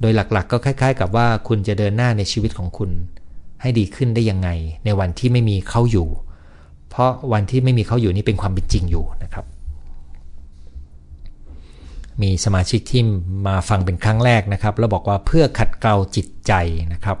[0.00, 2.90] โดยหลักๆ ก็คล้ายๆ กับว่าคุณจะเดินหน้าในชีวิตของคุณ
[3.62, 4.48] ให้ดีขึ้นได้ยังไง
[4.84, 6.08] ในวันที่ไม่มีเขาอยู่
[6.92, 9.44] เพราะวันที่ไม่มีเขาอยู่นี่เป็นความเป็นจริงอยู่นะครับ
[12.22, 13.02] มีสมาชิกที่
[13.46, 16.52] มาฟังเป็นครั้งแรกนะครับ แล้วบอกว่าเพื่อขัดเกลาจิตใจ
[16.92, 17.18] นะครับ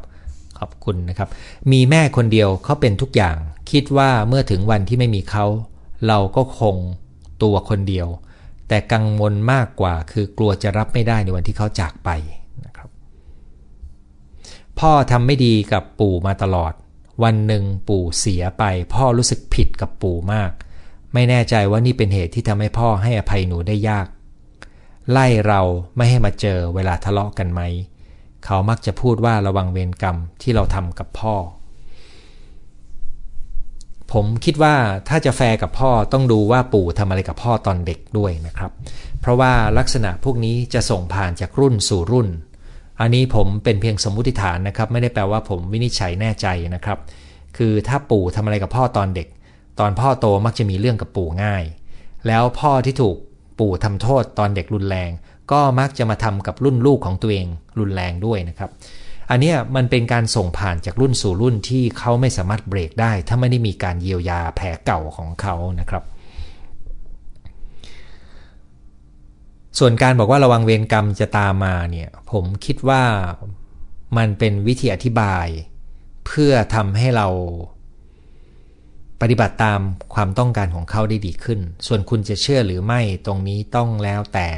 [0.58, 1.28] ขอบคุณนะครับ
[1.72, 3.36] มีแม่คนเดียวเขาเป็นทุกอย่าง
[3.70, 5.44] คิดว่าเมื่อถึงวันที่ไม่มีเขา
[6.06, 6.76] เราก็คง
[7.42, 8.08] ตัวคนเดียว
[8.68, 12.10] แต่กังวลมากกว่า คือกลัวจะรับไม่ได้ในวันที่เขาจากไป
[12.66, 12.88] นะครับ
[14.78, 16.72] พ่อทำไม่ดีกับปู่มาตลอด
[17.22, 20.50] วันหนึ่งปู่เสียไป พ่อรู้สึกผิดกับปู่มาก
[21.14, 24.06] ไม่แน่ใจว่านี่เป็นเหตุที่ทำให้พ่อให้อภัยหนูได้ยาก
[25.10, 25.60] ไล่เรา
[25.96, 27.60] ไม่ให้มาเจอเวลาทะเลาะกันไหม
[28.44, 31.36] เขามักจะพูดว่าระวังเวรกรรมที่เราทำกับพ่อ
[34.12, 34.74] ผมคิดว่า
[35.08, 38.70] ถ้าจะแฟร์กับพ่อต้องดูว่าปู่ทำอะไรกับพ่อตอนเด็กด้วยนะครับ
[39.20, 42.28] เพราะว่าลักษณะพวกนี้จะส่งผ่านจากรุ่นสู่รุ่น
[43.02, 46.98] อันนี้ผมเป็นเพียงสมมุติฐานนะครับ ไม่ได้แปลว่าผมวินิจฉัยแน่ใจนะครับ
[47.56, 49.28] คือถ้าปู่ทำอะไรกับพ่อตอนเด็ก
[49.80, 51.64] ตอนพ่อโตมักจะมีเรื่องกับปู่ง่าย
[52.26, 53.16] แล้วพ่อที่ถูก
[53.58, 55.10] ปู่ทำโทษตอนเด็กรุนแรง
[55.52, 57.46] ก็มักจะมาทำกับรุ่นลูกของตัวเอง
[57.78, 58.70] รุนแรงด้วยนะครับ
[59.30, 66.02] อันนี้มันเป็นการส่งผ่านจากรุ่นสู่รุ่นที่เขาไม่สามารถเบรกได้ ถ้าไม่ได้มีการเยียวยาแผลเก่าของเขานะครับ
[69.78, 73.02] ส่วนการบอกว่าระวังเวรกรรมจะตามมาเนี่ย ผมคิดว่า
[74.16, 75.46] มันเป็นวิธีอธิบาย
[76.26, 77.28] เพื่อทำให้เรา
[79.20, 79.80] ปฏิบัติตาม
[80.14, 84.48] ความต้องการของเขาได้ดีขึ้น ส่วนคุณจะเชื่อหรือไม่ตรงนี้ต้องแล้วแต่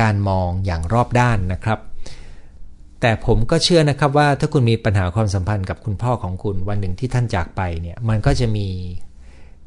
[0.00, 1.78] การมองอย่างรอบด้านนะครับ
[3.00, 8.68] แต่ผมก็เชื่อนะครับว่าถ้าคุณมีปัญหาความสัมพันธ์กับคุณพ่อของคุณวันหนึ่งที่ท่านจากไปเนี่ย มันก็จะมี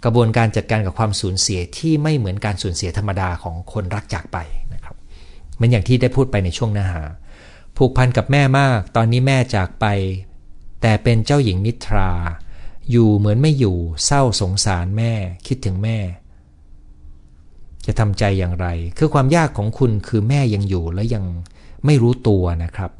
[0.03, 4.37] กระบวนการจัดการกับความสูญเสียที่ไม่เหมือนการสูญเสียธรรมดาของคนรักจากไป
[4.73, 4.95] นะครับ
[5.59, 7.01] มันอย่างที่ได้พูดไปในช่วงเนื้อหา
[7.77, 9.85] ผูกพันกับแม่มาก ตอนนี้แม่จากไป
[10.81, 12.11] แต่เป็นเจ้าหญิงนิทรา
[12.91, 15.13] อยู่เหมือนไม่อยู่เศร้าสงสารแม่
[15.47, 15.97] คิดถึงแม่
[17.85, 21.23] จะทำใจอย่างไร คือความยากของคุณคือแม่ยังอยู่และยัง
[21.85, 22.91] ไม่รู้ตัวนะครับ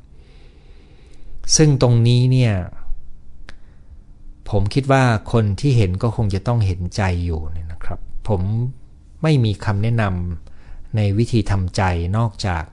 [1.56, 2.54] ซึ่งตรงนี้เนี่ย
[4.52, 7.42] ผมคิดว่าคนที่เห็นก็คงจะต้องเห็นใจอยู่
[7.72, 8.42] นะครับ ผม
[9.24, 11.82] ไม่มีคำแนะนำในวิธีทำใจ
[12.18, 12.64] นอกจาก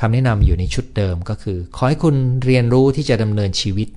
[0.00, 3.88] คำแนะนำอยู่ในชุดเดิมก็คือ ขอให้คุณเรียนรู้ที่จะดำเนินชีวิต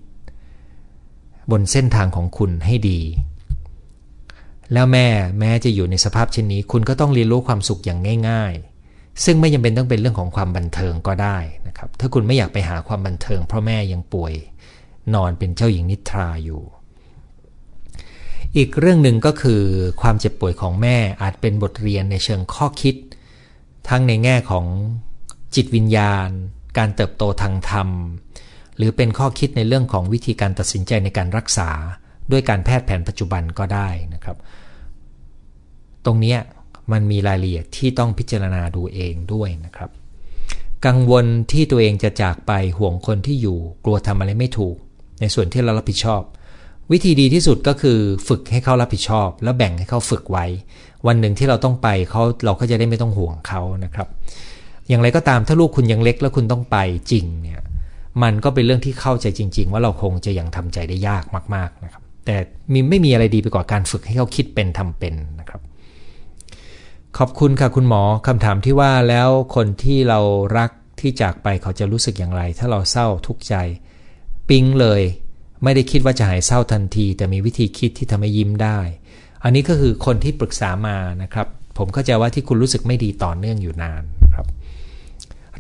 [1.52, 3.00] บนเส้นทางของคุณให้ดี
[4.74, 5.08] แล้วแม่
[5.40, 8.54] แม้จะอยู่ในสภาพเช่นนี้ คุณก็ต้องเรียนรู้ความสุขอย่างง่าย
[8.90, 14.34] ๆ ซึ่งไม่จำเป็นต้องเป็นเรื่องของความบันเทิงก็ได้นะครับถ้าคุณไม่อยากไปหาความบันเทิง เพราะแม่ยังป่วย
[15.16, 16.62] นอนเป็นเจ้าหญิงนิทราอยู่
[18.56, 19.62] อีกเรื่องหนึ่งก็คือ
[20.02, 22.96] ความเจ็บป่วยของแม่อาจเป็นบทเรียนในเชิงข้อคิด
[23.90, 24.66] ทั้งในแง่ของ
[25.56, 26.30] จิตวิญญาณ
[26.78, 27.90] การเติบโตทางธรรม
[28.78, 31.70] หรือเป็นข้อคิดในเรื่องของวิธีการตัดสินใจในการรักษา
[32.32, 34.38] ด้วยการแพทย์แผนปัจจุบันก็ได้นะครับ
[36.06, 36.36] ตรงนี้
[36.92, 39.90] มันมีรายละเอียดที่ต้องพิจารณาดูเองด้วยนะครับ
[40.86, 44.76] กังวลที่ตัวเองจะจากไปห่วงคนที่อยู่ กลัวทำอะไรไม่ถูก
[45.20, 46.22] ในส่วนที่เรารับผิดชอบ
[46.92, 50.46] วิธีดีที่สุดก็คือฝึกให้เขารับผิดชอบ แล้วแบ่งให้เขาฝึกไว้
[51.08, 54.08] วันหนึ่งที่เราต้องไปเขาเราก็จะได้ไม่ต้องห่วงเขานะครับ
[54.90, 56.78] อย่างไรก็ตามถ้าลูกคุณยังเล็กแล้วคุณต้องไป
[57.12, 57.62] จริงเนี่ย
[58.24, 61.24] มันก็เป็นเรื่องที่เข้าใจจริง ๆ ว่าเราคงจะยังทำใจได้ยาก
[61.56, 62.36] มากๆนะครับ แต่
[62.74, 65.62] มีไม่มีอะไรดีไปกว่าการฝึกให้เขาคิดเป็นทำเป็นนะครับ
[67.18, 70.20] ขอบคุณค่ะคุณหมอคำถามที่ว่าแล้วคนที่เรา
[70.58, 73.56] รักที่จากไปเขาจะรู้สึกอย่างไร ถ้าเราเศร้าทุกข์ใจ
[74.50, 75.02] ปิ๊งเลย
[75.64, 78.80] ไม่ได้คิดว่าจะหายเศร้าทันที แต่มีวิธีคิดที่ทำให้ยิ้มได้
[79.44, 81.48] อันนี้ก็คือคนที่ปรึกษามานะครับ
[81.78, 84.04] ผมเข้าใจว่าที่คุณรู้สึกไม่ดีต่อเนื่องอยู่นาน
[84.34, 84.48] ครับ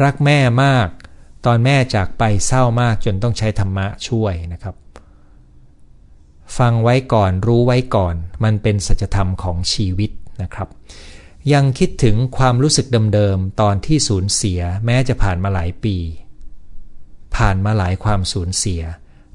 [0.03, 0.87] รักแม่มาก
[1.45, 4.75] ตอนแม่จากไปเศร้ามากจนต้องใช้ธรรมะช่วยนะครับ
[6.57, 10.69] ฟังไว้ก่อนรู้ไว้ก่อน มันเป็นสัจธรรมของชีวิตนะครับ
[11.53, 15.95] ยังคิดถึงความรู้สึกเดิมๆตอนที่สูญเสีย แม้จะผ่านมาหลายปี
[17.35, 18.81] ผ่านมาหลายความสูญเสีย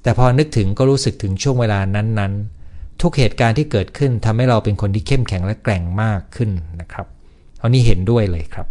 [0.02, 6.50] แต่พอนึกถึงก็รู้สึกถึงช่วงเวลานั้นๆ ทุกเหตุการณ์ที่เกิดขึ้นทำให้เราเป็นคนที่เข้มแข็งและแกร่งมากขึ้น
[6.80, 7.06] นะครับ
[7.58, 8.66] เอานี้เห็นด้วยเลยครับ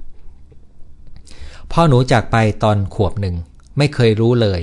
[1.72, 3.36] พ่อหนูจากไปตอนขวบหนึ่ง
[3.78, 4.62] ไม่เคยรู้เลย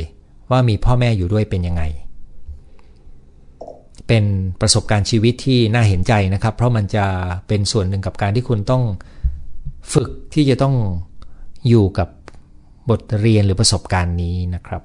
[0.51, 1.83] ว่ามีพ่อแม่อยู่ด้วยเป็นยังไง
[4.09, 4.25] เป็น
[4.61, 7.05] ประสบการณ์ชีวิตที่น่าเห็นใจนะครับ เพราะมันจะ
[7.49, 8.83] เป็นส่วนหนึ่งกับการที่คุณต้อง
[9.95, 10.75] ฝึกที่จะต้อง
[11.69, 12.09] อยู่กับ
[12.91, 14.83] บทเรียนหรือประสบการณ์นี้นะครับ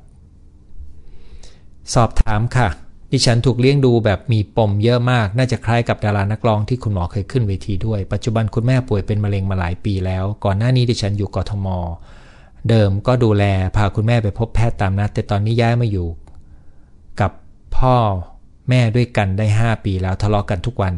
[1.94, 2.70] สอบถามค่ะ
[3.12, 11.68] ดิฉันถูกเลี้ยงดูแบบมีปมเยอะมาก น่าจะคล้ายกับดารานักร้องที่คุณหมอเคยขึ้นเวทีด้วย ปัจจุบันคุณแม่ป่วยเป็นมะเร็งมาหลายปีแล้ว ก่อนหน้านี้ดิฉันอยู่กทม
[12.70, 13.44] เดิมก็ดูแล
[13.76, 16.08] พาคุณแม่ไปพบแพทย์ตามนัด แต่ตอนนี้ย้ายมาอยู่
[17.22, 17.32] กับ
[17.78, 17.96] พ่อ
[18.70, 20.94] แม่ด้วยกันได้ 5 ปีแล้วทะเลาะกกันทุกวัน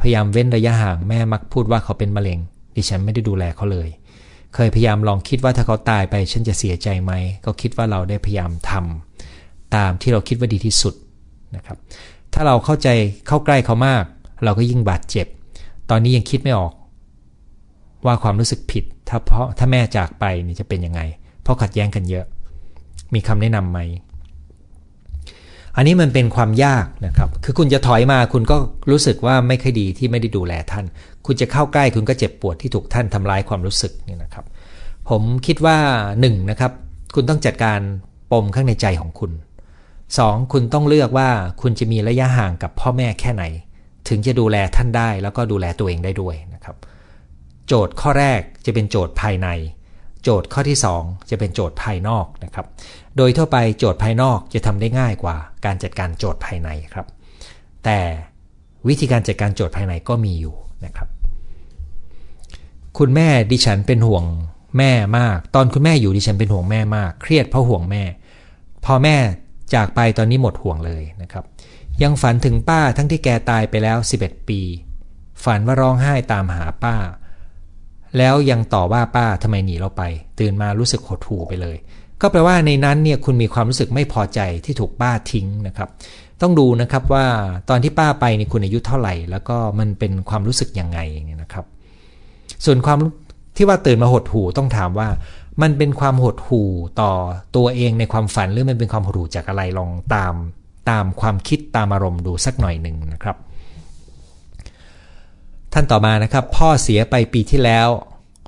[0.00, 2.38] พยายามเว้นระยะห่างแม่มักพูดว่าเขาเป็นมะเร็ง
[2.76, 3.88] ดิฉันไม่ได้ดูแลเขาเลย
[4.54, 7.12] เคยพยายามลองคิดว่าถ้าเขาตายไปฉันจะเสียใจไหม
[7.44, 9.13] ก็คิดว่าเราได้พยายามทำ
[9.74, 10.94] ตามที่เราคิดว่าดีที่สุด
[11.56, 11.78] นะครับ
[12.34, 12.88] ถ้าเราเข้าใจ
[13.28, 14.04] เข้าใกล้เขามาก
[14.44, 15.26] เราก็ยิ่งบาดเจ็บ
[15.90, 16.72] ตอนนี้ยังคิดไม่ออก
[18.06, 21.00] ว่าความรู้สึกผิด ถ้าเพราะถ้าแม่จากไปนี่จะเป็นยังไง
[21.42, 22.24] เพราะขัดแย้งกันเยอะ
[23.14, 23.78] มีคำแนะนำไหม
[25.76, 28.56] อันนี้มันเป็นความยากนะครับ คือคุณจะถอยมาคุณก็
[28.90, 30.84] รู้สึกว่าไม่ค่อยดีที่ไม่ได้ดูแลท่าน
[31.26, 34.44] คุณจะเข้าใกล้คุณก็เจ็บปวดที่ถูกท่านทำร้ายความรู้สึกนี่นะครับ
[35.10, 36.72] ผมคิดว่า1นนะครับ
[37.14, 37.80] คุณต้องจัดการ
[38.32, 39.30] ปมข้างในใจของคุณ
[40.22, 40.52] 2.
[40.52, 43.44] คุณต้องเลือกว่าคุณจะมีระยะห่างกับพ่อแม่แค่ไหน
[44.08, 46.76] ถึงจะดูแลท่านได้แล้วก็ดูแลตัวเองได้ด้วยนะครับ
[47.66, 49.48] โจทย์ข้อแรกจะเป็นโจทย์ภายใน
[50.22, 52.66] โจทย์ข้อที่ 2 จะเป็นโจทย์ภายนอกนะครับ
[53.16, 57.06] โดยทั่วไปโจทย์ภายนอกจะทำได้ง่ายกว่าการจัดการโจทย์ภายในครับ
[57.84, 57.98] แต่
[58.88, 60.54] วิธีการจัดการโจทย์ภายในก็มีอยู่
[60.84, 61.08] นะครับ
[62.98, 64.24] คุณแม่ดิฉันเป็นห่วง
[64.78, 68.02] แม่มาก ตอนคุณแม่อยู่ดิฉันเป็นห่วงแม่มาก เครียดเพราะห่วงแม่
[68.84, 69.16] พอแม่
[69.74, 71.44] จากไปตอนนี้หมดห่วงเลยนะครับ
[72.02, 74.60] ยังฝันถึงป้าทั้งที่แกตายไปแล้ว 11 ปี
[75.44, 76.96] ฝันว่าร้องไห้ตามหาป้า
[78.18, 80.02] แล้วยังต่อว่าป้าทำไมหนีเราไป
[80.40, 81.76] ตื่นมารู้สึกหดหู่ไปเลย
[82.20, 85.88] ก็แปลว่าในนั้นเนี่ยคุณมีความรู้สึกไม่พอใจที่ถูกป้าทิ้งนะครับ
[86.42, 87.26] ต้องดูนะครับว่า
[87.70, 91.64] ตอนที่ป้าไปนี่คุณอายุเท่าไหร่ แล้วก็มันเป็นความรู้สึกยังไงเนี่ยนะครับ
[92.64, 92.98] ส่วนความ
[93.56, 95.08] ที่ว่าตื่นมาหดหู่ต้องถามว่า
[95.62, 97.12] มันเป็นความหดหู่ต่อ
[97.56, 100.34] ตัวเองในความฝันหรือมันเป็นความหดหู่จากอะไรลองตาม
[100.90, 103.36] ตามความคิดตามอารมณ์ดูสักหน่อยหนึ่งนะครับ
[105.72, 107.88] ท่านต่อมานะครับ พ่อเสียไปปีที่แล้ว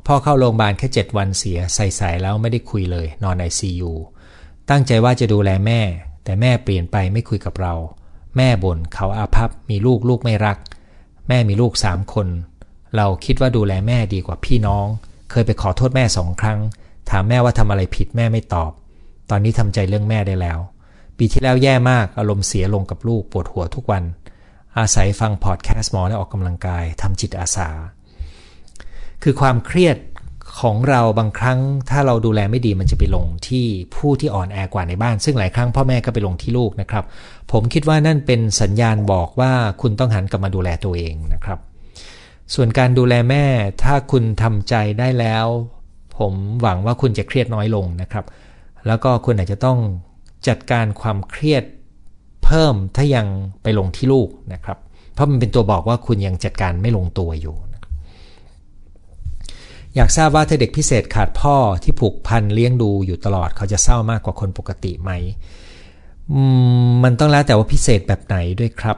[0.06, 3.92] พ่อเข้าโรงพยาบาลแค่ 7 วันเสียใส่ๆแล้วไม่ได้คุยเลย นอนไอซียู
[4.70, 5.80] ตั้งใจว่าจะดูแลแม่
[6.24, 7.74] แต่แม่เปลี่ยนไปไม่คุยกับเรา
[8.36, 10.58] แม่บน่นเขาอาภัพมีลูกลูกไม่รัก
[11.28, 12.28] แม่มีลูกสามคน
[12.96, 14.86] เราคิดว่าดูแลแม่ดีกว่าพี่น้อง
[15.30, 16.58] เคยไปขอโทษแม่สองครั้ง
[17.10, 18.72] ถามแม่ว่าทำอะไรผิดแม่ไม่ตอบ
[19.30, 20.58] ตอนนี้ทำใจเรื่องแม่ได้แล้ว
[21.18, 24.04] ปีที่แล้วแย่มากอารมณ์เสียลงกับลูกปวดหัวทุกวัน
[24.78, 27.68] อาศัยฟังพอดแคสต์หมอและออกกำลังกายทำจิตอาสา
[29.22, 29.96] คือความเครียด
[30.60, 31.58] ของเราบางครั้ง
[31.90, 37.04] ถ้าเราดูแลไม่ดีมันจะไปลงที่ผู้ที่อ่อนแอกว่าในบ้าน ซึ่งหลายครั้งพ่อแม่ก็ไปลงที่ลูกนะครับ
[37.52, 41.58] ผมคิดว่านั่นเป็นสัญญาณบอกว่าคุณต้องหันกลับมาดูแลตัวเองนะครับ
[42.54, 43.44] ส่วนการดูแลแม่
[43.82, 45.46] ถ้าคุณทำใจได้แล้ว
[46.18, 48.24] ผมหวังว่าคุณจะเครียดน้อยลงนะครับ
[48.86, 49.78] แล้วก็คุณอาจจะต้อง
[50.48, 51.64] จัดการความเครียด
[52.44, 53.26] เพิ่มถ้ายัง
[53.62, 54.78] ไปลงที่ลูกนะครับ
[55.12, 57.56] เพราะมันเป็นตัวบอกว่าคุณยังจัดการไม่ลงตัวอยู่
[59.94, 65.10] อยากทราบว่าถ้าเด็กพิเศษขาดพ่อที่ผูกพันเลี้ยงดูอยู่ตลอดเขาจะเศร้ามากกว่าคนปกติไหม
[67.04, 68.96] มันต้องแล้วแต่ว่าพิเศษแบบไหนด้วยครับ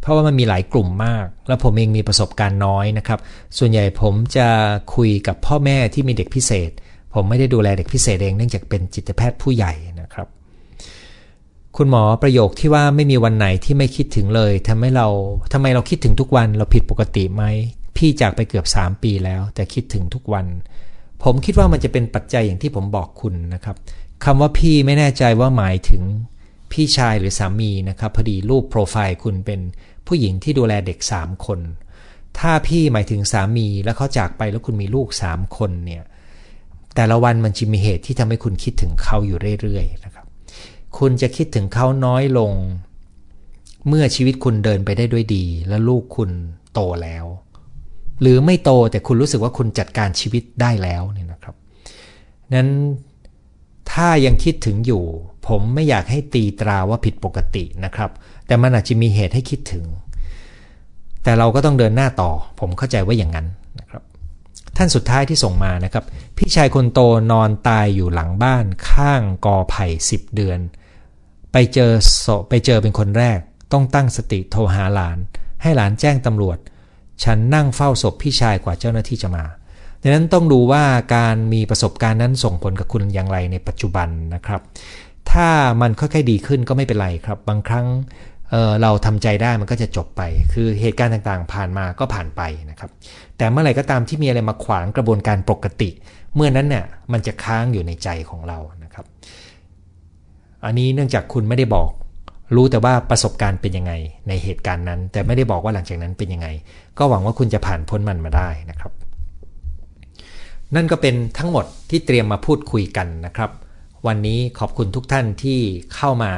[0.00, 3.18] เพราะว่ามันมีหลายกลุ่มมาก แล้วผมเองมีประสบการณ์น้อยนะครับ
[3.58, 4.48] ส่วนใหญ่ผมจะ
[4.94, 6.70] คุยกับพ่อแม่ที่มีเด็กพิเศษ
[7.14, 10.28] ผมไม่ได้ดูแลเด็กพิเศษเองเนื่องจากเป็นจิตแพทย์ผู้ใหญ่นะครับ
[11.76, 15.08] คุณหมอประโยคที่ว่าไม่มีวันไหนที่ไม่คิดถึงเลยทำให้เรา
[15.52, 17.44] ทำไมเราคิดถึงทุกวันเราผิดปกติไหม
[17.96, 20.46] พี่จากไปเกือบ 3 ปีแล้ว แต่คิดถึงทุกวัน
[21.22, 23.76] ผมคิดว่ามันจะเป็นปัจจัยอย่างที่ผมบอกคุณนะครับ
[24.24, 26.02] คำว่าพี่ไม่แน่ใจว่าหมายถึง
[26.72, 29.60] พี่ชายหรือสามีนะครับพอดีรูปโปรไฟล์คุณเป็น
[30.10, 31.60] ผู้หญิงที่ดูแลเด็ก3คน
[32.38, 36.04] ถ้าพี่หมายถึงสามีแล้วเขาจากไปแล้วคุณมีลูก3คนเนี่ย
[36.94, 40.26] แต่ละวันมันจะมีเหตุที่ทำให้คุณคิดถึงเขาอยู่เรื่อยๆนะครับ
[40.98, 42.52] คุณจะคิดถึงเขาน้อยลง
[43.88, 46.30] เมื่อชีวิตคุณเดินไปได้ด้วยดี และลูกคุณ
[46.72, 47.24] โตแล้ว
[48.20, 51.54] หรือไม่โตแต่คุณรู้สึกว่าคุณจัดการชีวิตได้แล้วเนี่ยนะครับ
[52.54, 52.70] นั้น
[53.92, 55.04] ถ้ายังคิดถึงอยู่
[55.50, 58.10] ผมไม่อยากให้ตีตราว่าผิดปกตินะครับ
[58.46, 59.84] แต่มันอาจจะมีเหตุให้คิดถึง
[61.24, 62.30] แต่เราก็ต้องเดินหน้าต่อ
[62.60, 63.46] ผมเข้าใจว่าอย่างนั้น
[63.80, 64.02] นะครับ
[64.76, 66.04] ท่านสุดท้ายที่ส่งมานะครับ
[66.36, 67.00] พี่ชายคนโต
[67.32, 70.58] นอนตายอยู่หลังบ้านข้างกอไผ่สิบเดือน
[71.52, 71.92] ไปเจอ
[72.22, 73.38] โไปเจอเป็นคนแรก
[73.72, 75.18] ต้องตั้งสติโทรหาหลาน
[75.62, 76.58] ให้หลานแจ้งตำรวจ
[77.24, 79.44] ฉันนั่งเฝ้าศพพี่ชายกว่าเจ้าหน้าที่จะมา
[80.02, 80.84] ดังนั้นต้องดูว่า
[81.16, 84.60] การมีประสบการณ์นั้นส่งผลกับคุณอย่างไรในปัจจุบันนะครับ
[85.32, 85.48] ถ้า
[85.80, 87.86] มันค่อยๆดีขึ้นก็ไม่เป็นไรครับ บางครั้ง
[88.50, 90.22] เเราทำใจได้มันก็จะจบไป
[90.52, 92.90] คือเหตุการณ์ต่างๆ ผ่านมาก็ผ่านไปนะครับ
[93.36, 95.90] แต่เมื่อไหร่ก็ตามที่มีอะไรมาขวางกระบวนการปกติ
[96.34, 99.06] เมื่อนั้นเนี่ยมันจะค้างอยู่ในใจของเรานะครับ
[100.64, 101.90] อันนี้เนื่องจากคุณไม่ได้บอก
[102.56, 103.92] รู้แต่ว่าประสบการณ์เป็นยังไง
[104.28, 106.48] ในเหตุการณ์นั้น แต่ไม่ได้บอกว่าหลังจากนั้นเป็นยังไง
[106.98, 108.92] ก็หวังว่าคุณจะผ่านพ้นมันมาได้นะครับ
[110.74, 113.50] นั่นก็เป็นทั้งหมดที่เตรียมมาพูดคุยกันนะครับ
[114.06, 115.60] วันนี้ขอบคุณทุกท่านที่
[115.94, 116.32] เข้ามา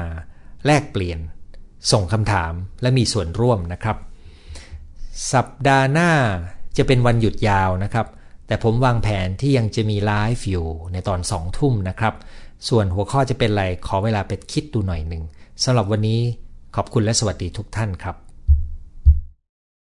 [0.66, 1.18] แลกเปลี่ยน
[1.92, 2.52] ส่งคำถาม
[2.82, 3.96] และมีส่วนร่วมนะครับ
[5.32, 6.10] สัปดาห์หน้า
[6.76, 8.06] จะเป็นวันหยุดยาวนะครับ
[8.46, 12.14] แต่ผมวางแผนที่ยังจะมีไลฟ์อยู่ในตอนสองทุ่มนะครับ
[12.68, 15.22] ส่วนหัวข้อจะเป็นอะไรขอเวลาไปคิดดูหน่อยหนึ่ง
[15.64, 16.20] สำหรับวันนี้
[16.76, 18.16] ขอบคุณและสวัสดีทุกท่านครับ